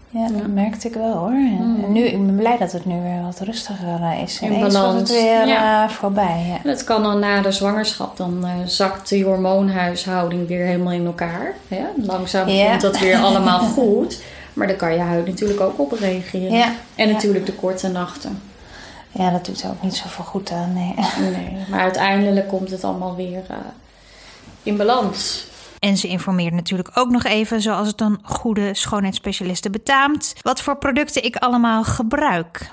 [0.10, 0.48] ja dat Ja.
[0.48, 1.30] merkte ik wel hoor.
[1.30, 1.84] En, Mm.
[1.84, 4.40] en nu, ik ben blij dat het nu weer wat rustiger eh, is.
[4.42, 5.84] In Ineens was het weer ja.
[5.84, 6.44] eh, voorbij.
[6.48, 6.54] Ja.
[6.56, 11.06] En dat kan dan na de zwangerschap, dan eh, zakt die hormoonhuishouding weer helemaal in
[11.06, 11.54] elkaar.
[11.68, 11.84] Hè?
[12.06, 14.22] Langzaam komt dat weer allemaal goed.
[14.54, 16.74] Maar daar kan je huid natuurlijk ook op reageren.
[16.96, 18.42] En natuurlijk de korte nachten.
[19.16, 20.74] Ja, dat doet ook niet zoveel goed aan.
[20.74, 20.94] Nee.
[21.20, 23.58] Nee, maar uiteindelijk komt het allemaal weer eh,
[24.64, 25.48] in balans.
[25.80, 30.78] En ze informeert natuurlijk ook nog even, zoals het een goede schoonheidsspecialiste betaamt, wat voor
[30.78, 32.72] producten ik allemaal gebruik.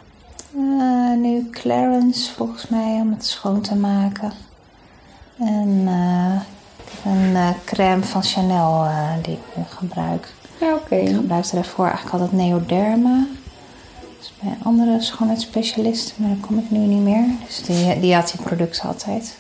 [0.55, 4.33] Eh, nu Clarence volgens mij om het schoon te maken.
[5.39, 6.41] En eh,
[7.13, 10.33] een crème van Chanel eh, die ik nu gebruik.
[10.61, 10.95] Ja, oké.
[10.95, 13.27] Ik gebruikte daarvoor eigenlijk altijd Neoderma.
[14.43, 17.25] Bij een andere schoonheidsspecialist, maar daar kom ik nu niet meer.
[17.47, 19.37] Dus die, die had die producten altijd.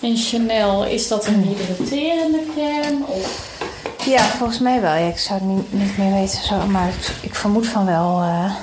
[0.00, 3.06] En Chanel, is dat een hydraterende crème?
[3.06, 3.58] Of...
[4.04, 4.94] Ja, volgens mij wel.
[4.94, 8.20] Ja, ik zou het niet, niet meer weten, zo, maar ik, ik vermoed van wel.
[8.22, 8.54] eh.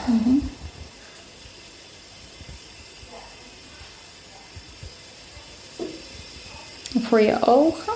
[7.01, 7.93] Voor je ogen?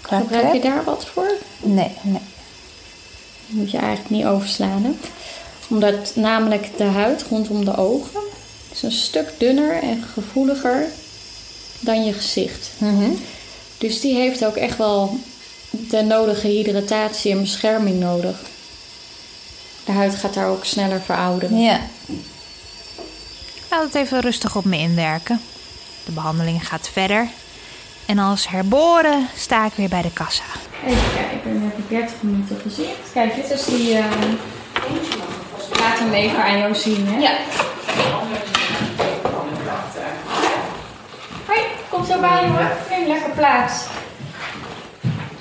[0.00, 1.32] qua Gebruik je daar wat voor?
[1.60, 2.20] Nee, nee.
[3.46, 4.84] Moet je eigenlijk niet overslaan.
[4.84, 4.90] Hè?
[5.68, 8.20] Omdat namelijk de huid rondom de ogen
[8.72, 10.86] is een stuk dunner en gevoeliger
[11.80, 12.70] dan je gezicht.
[13.78, 15.18] Dus die heeft ook echt wel
[15.70, 18.36] de nodige hydratatie en bescherming nodig.
[19.84, 21.58] De huid gaat daar ook sneller verouderen.
[21.58, 21.80] Ja.
[23.54, 25.40] Ik laat het even rustig op me inwerken.
[26.04, 27.28] De behandeling gaat verder.
[28.06, 30.44] En als herboren sta ik weer bij de kassa.
[30.86, 33.12] Even kijken, dan heb ik 30 minuten gezicht.
[33.12, 33.94] Kijk, dit is die.
[33.96, 34.04] eh
[35.70, 37.18] ik laat hem even aan jou zien, hè?
[37.18, 37.32] Ja.
[41.46, 42.70] Hoi, kom zo bij hoor.
[42.90, 43.84] Neem lekker plaats.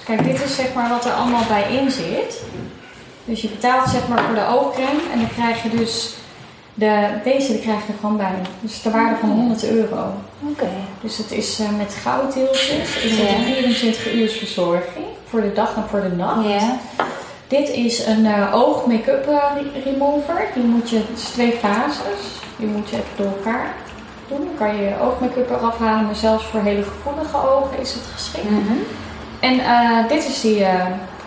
[0.05, 2.41] Kijk, dit is zeg maar wat er allemaal bij in zit.
[3.25, 6.13] Dus je betaalt zeg maar voor de oogcrème en dan krijg je dus
[6.73, 8.31] de, deze die krijg je er gewoon bij.
[8.59, 10.13] Dus de waarde van 100 euro.
[10.49, 10.69] Oké.
[11.01, 12.69] Dus het is eh, met gouddeeltjes.
[13.03, 13.35] Is het Ja.
[13.35, 15.05] een 24 uur verzorging.
[15.33, 16.47] Voor de dag en voor de nacht.
[16.47, 16.77] Ja.
[17.47, 20.45] Dit is een eh, oog make-up eh, re- remover.
[20.53, 22.21] Die moet je, het is twee fases.
[22.57, 23.73] Die moet je even door elkaar
[24.27, 24.37] doen.
[24.37, 26.05] Dan kan je je oogmake-up eraf halen.
[26.05, 28.47] Maar zelfs voor hele gevoelige ogen is het geschikt.
[29.39, 30.65] En eh, dit is die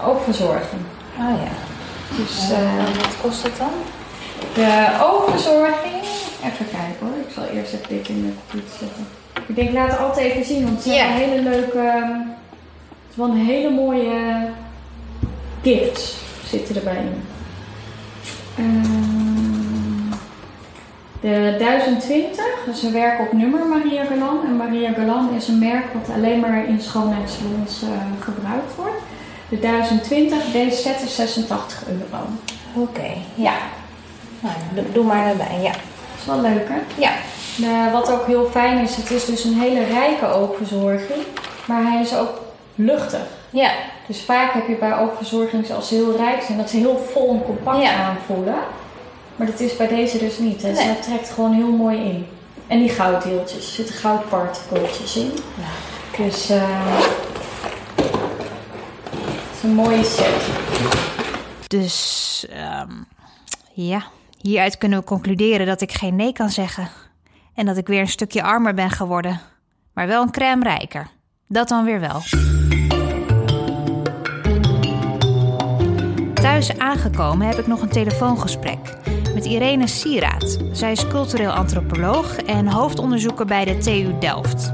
[0.07, 0.83] oogverzorging.
[1.19, 1.53] Oh ja.
[2.17, 2.49] Dus
[2.97, 3.71] wat kost het dan?
[4.55, 5.95] de oogverzorging.
[6.45, 7.17] Even kijken hoor.
[7.29, 9.07] Ik zal eerst even dit in de computer zetten.
[9.47, 10.65] Ik denk, laat het altijd even zien.
[10.65, 11.93] Want het zijn wel hele leuke...
[13.19, 14.49] Een hele mooie
[15.63, 17.23] gifts zitten erbij in.
[18.57, 20.15] Ehm,
[21.21, 24.41] de 1020, dat is een werk op nummer Maria Galan.
[24.47, 27.89] En Maria Galan is een merk wat alleen maar in schoonheidssalons eh,
[28.25, 29.03] gebruikt wordt.
[29.49, 32.25] De 1020, deze set is 86 euro.
[32.75, 33.11] Oké.
[33.35, 33.55] Ja.
[34.41, 35.59] Nou, doe, doe maar erbij.
[35.63, 35.71] Ja.
[35.73, 36.79] Dat is wel leuk hè?
[37.01, 37.13] Ja.
[37.57, 41.21] De- wat ook heel fijn is, het is dus een hele rijke oogverzorging,
[41.67, 42.45] maar hij is ook
[42.77, 43.27] luchtig.
[43.51, 43.71] Ja.
[44.07, 47.31] Dus vaak heb je bij oogverzorging als ze heel rijk zijn, dat ze heel vol
[47.35, 47.95] en compact Ja.
[48.05, 48.55] aanvoelen.
[49.37, 50.63] Maar dat is bij deze dus niet.
[50.63, 50.73] hè.
[50.73, 50.85] Nee.
[50.85, 52.27] Ze trekt gewoon heel mooi in.
[52.67, 55.33] En die gouddeeltjes, er zitten goudpartikeltjes in.
[56.17, 56.97] Dus eh,
[57.97, 60.47] het is een mooie set.
[61.67, 62.91] Dus, ehm,
[63.73, 64.03] ja.
[64.41, 66.89] Hieruit kunnen we concluderen dat ik geen nee kan zeggen.
[67.55, 69.41] En dat ik weer een stukje armer ben geworden.
[69.95, 71.07] Maar wel een crème rijker.
[71.49, 72.23] Dat dan weer wel.
[76.57, 78.79] Aangekomen heb ik nog een telefoongesprek
[79.35, 80.59] met Irene Sieraad.
[80.73, 84.73] Zij is cultureel antropoloog en hoofdonderzoeker bij de TU Delft.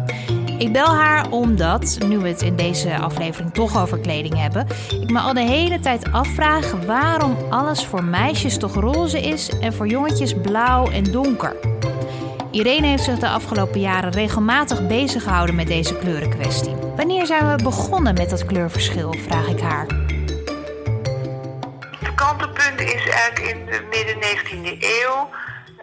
[0.59, 4.67] Ik bel haar omdat, nu we het in deze aflevering toch over kleding hebben,
[5.01, 9.73] ik me al de hele tijd afvraag waarom alles voor meisjes toch roze is en
[9.73, 11.57] voor jongetjes blauw en donker.
[12.51, 16.75] Irene heeft zich de afgelopen jaren regelmatig bezig gehouden met deze kleurenkwestie.
[16.97, 20.02] Wanneer zijn we begonnen met dat kleurverschil, vraag ik haar.
[22.23, 25.31] Kantelpunt is eigenlijk in de midden 19e eeuw.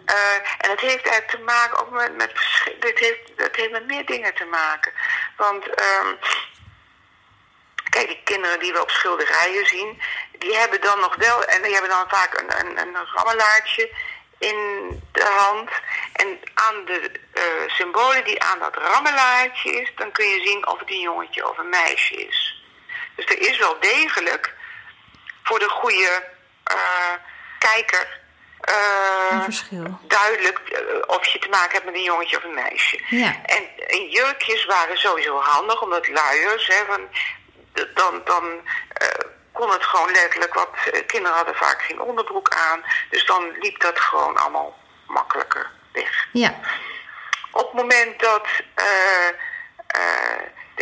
[0.06, 2.32] Uh, en het heeft eigenlijk te maken ook met, met
[2.80, 4.92] dit heeft, dat heeft met meer dingen te maken.
[5.36, 6.18] Want um,
[7.90, 10.02] kijk, die kinderen die we op schilderijen zien,
[10.38, 13.90] die hebben dan nog wel, en die hebben dan vaak een, een, een rammelaartje
[14.38, 14.56] in
[15.12, 15.70] de hand.
[16.12, 20.78] En aan de uh, symbolen die aan dat rammelaartje is, dan kun je zien of
[20.78, 22.64] het een jongetje of een meisje is.
[23.14, 24.58] Dus er is wel degelijk
[25.42, 26.22] voor de goede
[26.72, 27.12] uh,
[27.58, 28.18] kijker
[29.42, 30.00] verschil.
[30.02, 30.60] duidelijk
[31.06, 33.00] of je te maken hebt met een jongetje of een meisje.
[33.08, 33.36] Ja.
[33.44, 37.08] En, en jurkjes waren sowieso handig, omdat luiers, hè, van,
[37.94, 38.44] dan, dan
[39.02, 39.08] uh,
[39.52, 40.68] kon het gewoon letterlijk, wat
[41.06, 46.26] kinderen hadden vaak geen onderbroek aan, dus dan liep dat gewoon allemaal makkelijker weg.
[46.32, 46.54] Ja.
[47.50, 48.46] Op het moment dat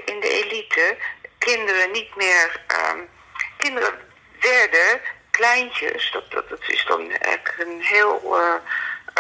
[0.04, 0.96] in de elite
[1.38, 2.60] kinderen niet meer,
[2.92, 3.08] um,
[3.56, 4.07] kinderen
[4.40, 8.54] werden kleintjes, dat, dat, dat is dan echt een heel uh,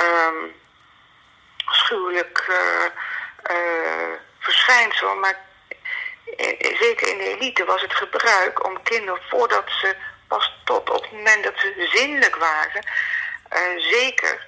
[0.04, 0.54] um,
[1.64, 2.84] afschuwelijk uh,
[3.56, 5.14] uh, verschijnsel.
[5.14, 5.46] Maar
[6.78, 9.96] zeker in de elite was het gebruik om kinderen voordat ze
[10.28, 12.84] pas tot op het moment dat ze zinnelijk waren,
[13.76, 14.44] zeker,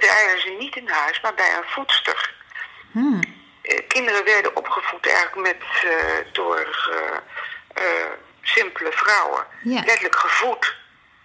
[0.00, 2.34] waren ze niet in huis, maar bij een voedster.
[2.92, 3.20] Hmm.
[3.88, 5.62] kinderen werden opgevoed eigenlijk met
[6.32, 6.90] door
[8.62, 9.46] simpele vrouwen.
[9.62, 9.82] Ja.
[9.84, 10.74] Letterlijk gevoed.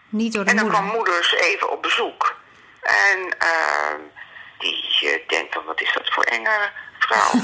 [0.10, 0.82] Niet door de en dan moeder.
[0.82, 2.36] kwam moeders even op bezoek.
[2.82, 3.96] En uh,
[4.58, 7.32] die uh, denkt dan, wat is dat voor enge vrouw?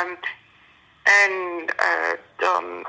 [0.00, 0.18] um,
[1.02, 1.32] en
[1.80, 2.86] uh, dan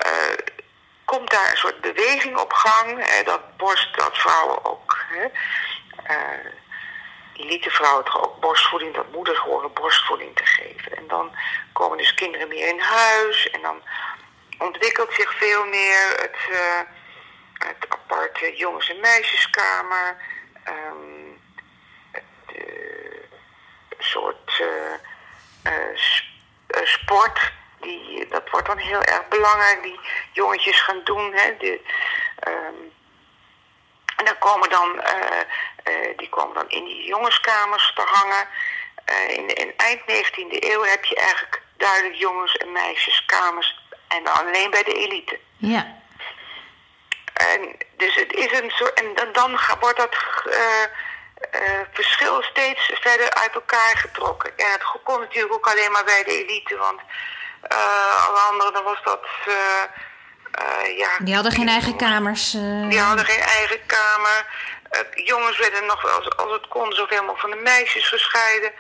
[1.06, 3.08] komt daar een soort beweging op gang.
[3.08, 4.98] Hè, dat borst, dat vrouwen ook...
[5.10, 5.28] Hè,
[7.34, 10.98] elite vrouwen toch ook borstvoeding, dat moeders horen borstvoeding te geven.
[10.98, 11.32] En dan
[11.74, 13.82] komen dus kinderen meer in huis en dan
[14.60, 16.38] ontwikkelt zich veel meer het,
[17.54, 20.18] het aparte jongens- en meisjeskamer.
[20.68, 21.42] Um,
[24.00, 25.98] soort uh,
[26.84, 27.52] sport.
[27.82, 29.84] Die, dat wordt dan heel erg belangrijk.
[29.84, 30.00] Die
[30.32, 31.34] jongetjes gaan doen.
[31.34, 31.82] Hè, de,
[32.48, 32.94] um,
[34.16, 35.04] en dan komen dan,
[36.18, 38.48] die komen dan in die jongenskamers te hangen.
[39.28, 44.84] in, in eind 19e eeuw heb je eigenlijk duidelijk jongens- en meisjeskamers en alleen bij
[44.84, 45.40] de elite.
[45.58, 45.98] Ja.
[47.34, 48.94] En dus het is een soort.
[48.94, 50.16] En dan, dan wordt dat
[50.48, 50.54] uh,
[51.62, 54.58] uh, verschil steeds verder uit elkaar getrokken.
[54.58, 57.00] En het kon natuurlijk ook alleen maar bij de elite, want
[57.72, 59.26] uh, alle anderen dan was dat.
[60.98, 62.52] ja, die hadden geen eigen kamers.
[62.90, 64.46] Die hadden geen eigen kamer.
[65.14, 68.72] jongens werden nog, als, als het kon, zoveel mogelijk van de meisjes gescheiden.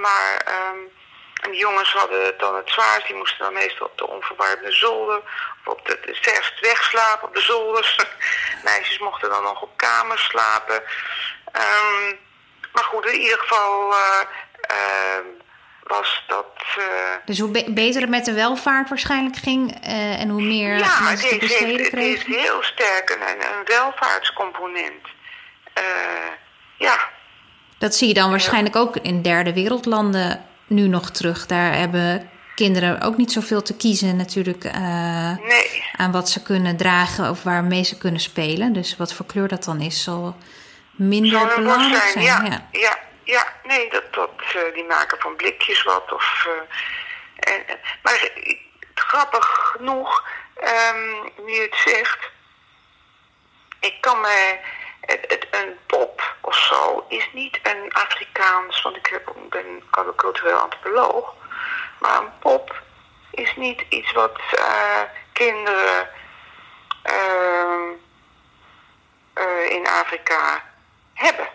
[0.00, 0.46] maar.
[0.72, 0.96] Um,
[1.40, 3.06] en de jongens hadden dan het zwaarst.
[3.06, 5.16] Die moesten dan meestal op de onverwarmde zolder.
[5.64, 7.96] Of op de, de wegslapen op de zolders.
[8.64, 10.82] Meisjes mochten dan nog op kamers slapen.
[11.52, 12.18] Um,
[12.72, 13.98] maar goed, in ieder geval uh,
[14.70, 15.24] uh,
[15.82, 16.62] was dat...
[16.78, 16.84] Uh,
[17.24, 19.78] dus hoe be beter het met de welvaart waarschijnlijk ging...
[20.18, 21.84] en hoe meer ja, mensen het heeft, kregen?
[21.84, 25.06] het heeft heel sterk een, een welvaartscomponent.
[26.78, 27.08] ja.
[27.78, 31.46] Dat zie je dan waarschijnlijk ook in derde wereldlanden nu nog terug.
[31.46, 35.84] Daar hebben kinderen ook niet zoveel te kiezen natuurlijk uh, nee.
[35.96, 38.72] aan wat ze kunnen dragen of waarmee ze kunnen spelen.
[38.72, 40.36] Dus wat voor kleur dat dan is, zal
[40.90, 42.24] minder Zal belangrijk zijn.
[42.24, 42.44] zijn.
[42.44, 42.80] Ja, ja.
[42.80, 43.46] ja, ja.
[43.64, 46.12] nee, dat, dat, uh, die maken van blikjes wat.
[46.12, 48.30] Of, uh, en, maar
[48.94, 50.24] grappig genoeg,
[50.56, 52.30] um, nu je het zegt,
[53.80, 54.58] ik kan me
[55.08, 59.82] het, een pop of zo is niet een Afrikaans, want ik ben
[60.16, 61.34] cultureel antropoloog.
[62.00, 62.82] Maar een pop
[63.30, 65.00] is niet iets wat uh,
[65.32, 66.08] kinderen
[67.04, 67.90] uh,
[69.34, 70.62] uh, in Afrika
[71.14, 71.48] hebben.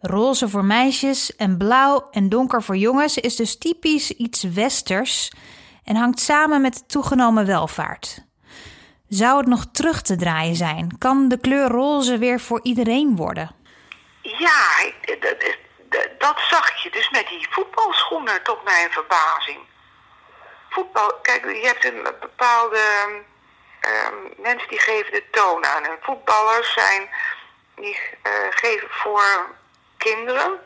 [0.00, 5.32] Roze voor meisjes en blauw en donker voor jongens is dus typisch iets westers
[5.84, 8.24] en hangt samen met toegenomen welvaart.
[9.08, 10.96] Zou het nog terug te draaien zijn?
[10.98, 13.54] Kan de kleur roze weer voor iedereen worden?
[14.22, 14.90] Ja,
[15.20, 15.56] dat, dat-
[16.18, 19.58] dat zag je dus met die voetbalschoenen, tot mijn verbazing.
[20.70, 22.80] Voetbal, kijk, je hebt een bepaalde
[23.80, 25.84] ehm, mensen die geven de toon aan.
[25.84, 27.08] En voetballers zijn,
[27.76, 29.54] die eh, geven voor
[29.96, 30.60] kinderen,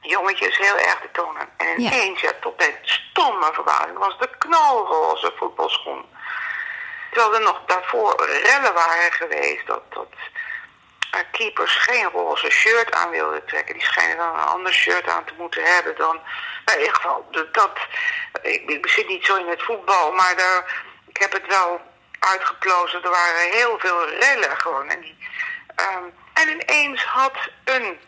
[0.00, 1.48] jongetjes, heel erg de toon aan.
[1.56, 1.90] En Ja.
[1.92, 6.04] ineens, ja, tot mijn stomme verbazing, was de knalroze voetbalschoen.
[7.10, 10.08] Terwijl er nog daarvoor rellen waren geweest dat, dat
[11.30, 13.74] keepers geen roze shirt aan wilden trekken.
[13.74, 16.20] Die schijnen dan een ander shirt aan te moeten hebben dan.
[16.64, 17.70] Nou, in ieder geval, dat,
[18.42, 21.80] ik, ik zit niet zo in het voetbal, maar daar, ik heb het wel
[22.18, 23.02] uitgeplozen.
[23.02, 24.88] Er waren heel veel rellen gewoon.
[24.88, 25.04] En,
[25.74, 28.00] ehm, en ineens had een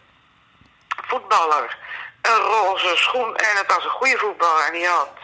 [1.07, 1.77] voetballer
[2.23, 3.37] een roze schoen.
[3.37, 4.67] En het was een goede voetballer.
[4.67, 5.19] En die had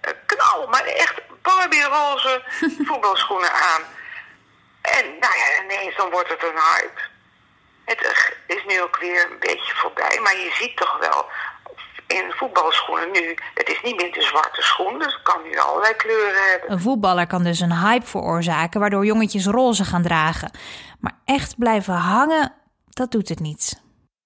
[0.00, 2.42] een knal, maar echt Barbie-roze
[2.88, 3.82] voetbalschoenen aan.
[4.82, 7.00] En nou ja, ineens dan wordt het een hype.
[7.84, 11.26] Het is nu ook weer een beetje voorbij, maar je ziet toch wel
[12.06, 15.94] in voetbalschoenen nu, het is niet meer de zwarte schoen, dus het kan nu allerlei
[15.94, 16.72] kleuren hebben.
[16.72, 20.50] Een voetballer kan dus een hype veroorzaken waardoor jongetjes roze gaan dragen.
[21.00, 22.52] Maar echt blijven hangen,
[22.88, 23.82] dat doet het niet.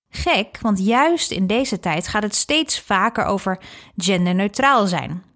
[0.08, 3.58] Gek, want juist in deze tijd gaat het steeds vaker over
[3.96, 5.33] genderneutraal zijn.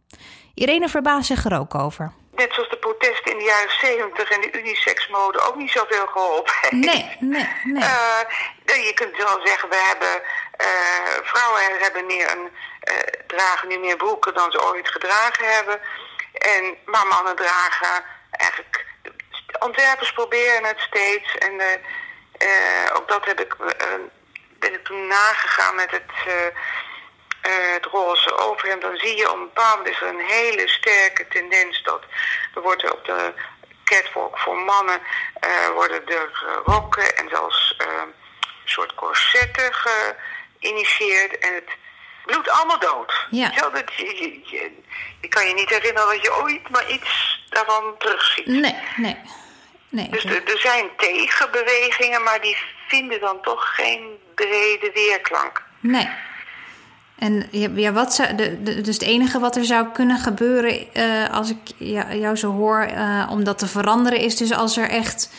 [0.59, 2.13] Irene verbaast zich er ook over.
[2.31, 6.53] Net zoals de protesten in de jaren 70 en de unisex-mode ook niet zoveel geholpen
[6.61, 6.73] heeft.
[6.73, 7.83] Nee, nee, nee.
[7.83, 10.23] Eh, je kunt wel zeggen, we hebben
[10.57, 12.51] eh, vrouwen hebben meer een,
[12.81, 12.95] eh,
[13.27, 15.81] dragen nu meer broeken dan ze ooit gedragen hebben.
[16.33, 18.87] En, maar mannen dragen eigenlijk.
[19.59, 21.35] Antwerpers proberen het steeds.
[21.39, 21.53] En
[22.97, 23.57] ook dat heb ik,
[24.59, 26.13] ben ik toen nagegaan met het,
[27.49, 28.83] eh, het roze overhemd.
[28.83, 32.03] Dan zie je op een bepaald moment is er een hele sterke tendens dat
[32.55, 33.33] er wordt op de
[33.85, 35.01] catwalk voor mannen
[35.41, 36.31] eh, worden er
[36.65, 38.13] rokken en zelfs eh, een
[38.65, 41.39] soort corsetten geïnitieerd.
[41.39, 41.71] En het
[42.25, 43.27] bloedt allemaal dood.
[43.31, 43.51] Ja.
[43.51, 44.73] Dat je, je, je,
[45.21, 48.47] je kan je niet herinneren dat je ooit maar iets daarvan terugziet.
[48.47, 49.17] Nee, nee.
[49.89, 50.09] nee.
[50.09, 52.57] Dus er, er zijn tegenbewegingen, maar die
[52.89, 55.63] vinden dan toch geen brede weerklank.
[55.81, 56.09] Nee.
[57.19, 61.31] En ja, wat zou, de, de- dus het enige wat er zou kunnen gebeuren eh,
[61.31, 61.59] als ik
[62.11, 65.31] jou zo hoor eh, om dat te veranderen, is dus als er echt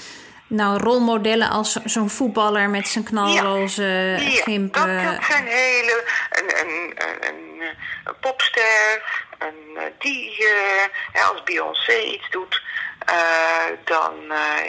[0.47, 5.03] nou, rolmodellen als zo- zo'n voetballer met zijn knalroze Ja, gimpen.
[5.03, 6.03] dat, dat zijn hele...
[6.31, 6.95] Een, een,
[7.29, 7.73] een,
[8.19, 9.01] popster,
[9.39, 10.35] een, eh, die
[11.11, 12.61] hè, als Beyoncé iets doet,
[13.85, 14.13] dan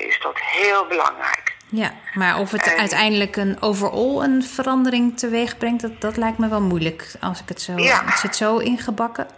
[0.06, 1.49] is dat heel belangrijk.
[1.72, 6.38] Ja, maar of het En- uiteindelijk een overall een verandering teweeg brengt, dat, dat lijkt
[6.38, 7.76] me wel moeilijk als ik het zo.
[7.76, 8.04] Ja.
[8.04, 9.28] Het zit zo ingebakken.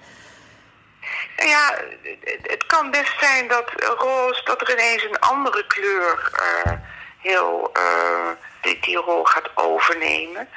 [1.36, 6.30] Nou ja, het, het kan best zijn dat roze, dat er ineens een andere kleur
[6.64, 6.72] eh,
[7.18, 8.28] heel eh,
[8.60, 10.48] die, die rol gaat overnemen.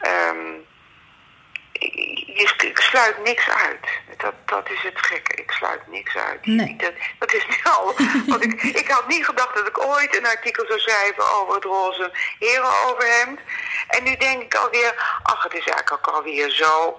[0.00, 0.36] Ehm,
[1.78, 3.86] ik, sluit niks uit.
[4.16, 5.34] Dat, dat is het gekke.
[5.34, 6.46] Ik sluit niks uit.
[6.46, 6.76] Nee.
[6.76, 7.94] Dat, dat is nu al.
[8.26, 11.64] Want ik, ik had niet gedacht dat ik ooit een artikel zou schrijven over het
[11.64, 13.40] roze herenoverhemd.
[13.88, 16.96] En nu denk ik alweer, ach, het is eigenlijk ook alweer zo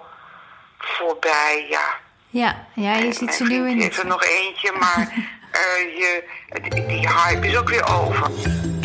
[0.78, 2.06] voorbij, ja.
[2.30, 3.82] Ja, ja je ziet ze nu in.
[3.82, 5.14] heeft er nog eentje, maar
[5.52, 6.24] eh, je,
[6.86, 8.32] die hype is ook weer over.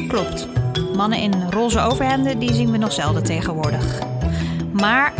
[0.08, 0.46] Klopt.
[0.96, 3.98] Mannen in roze overhemden, die zien we nog zelden tegenwoordig.
[4.72, 5.12] Maar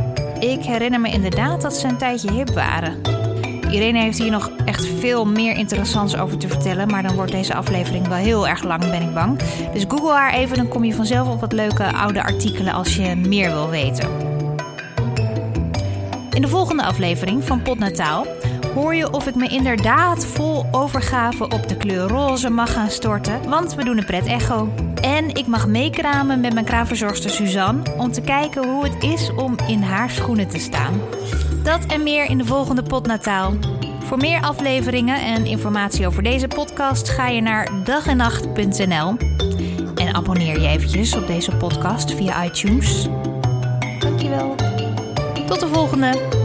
[0.42, 3.00] ik herinner me inderdaad dat ze een tijdje hip waren.
[3.70, 7.54] Irene heeft hier nog echt veel meer interessants over te vertellen, maar dan wordt deze
[7.54, 9.38] aflevering wel heel erg lang, ben ik bang.
[9.72, 13.16] Dus google haar even, dan kom je vanzelf op wat leuke oude artikelen als je
[13.16, 14.08] meer wil weten.
[16.30, 18.26] In de volgende aflevering van Potnataal
[18.74, 23.48] hoor je of ik me inderdaad vol overgave op de kleur roze mag gaan storten,
[23.48, 24.68] want we doen een pret echo.
[25.00, 29.56] En ik mag meekramen met mijn kraamverzorgster Suzanne om te kijken hoe het is om
[29.66, 31.00] in haar schoenen te staan.
[31.62, 33.52] Dat en meer in de volgende Potnataal.
[34.04, 39.16] Voor meer afleveringen en informatie over deze podcast ga je naar dagennacht.nl
[39.94, 43.08] en abonneer je eventjes op deze podcast via iTunes.
[43.98, 44.54] Dankjewel.
[45.46, 46.41] Tot de volgende.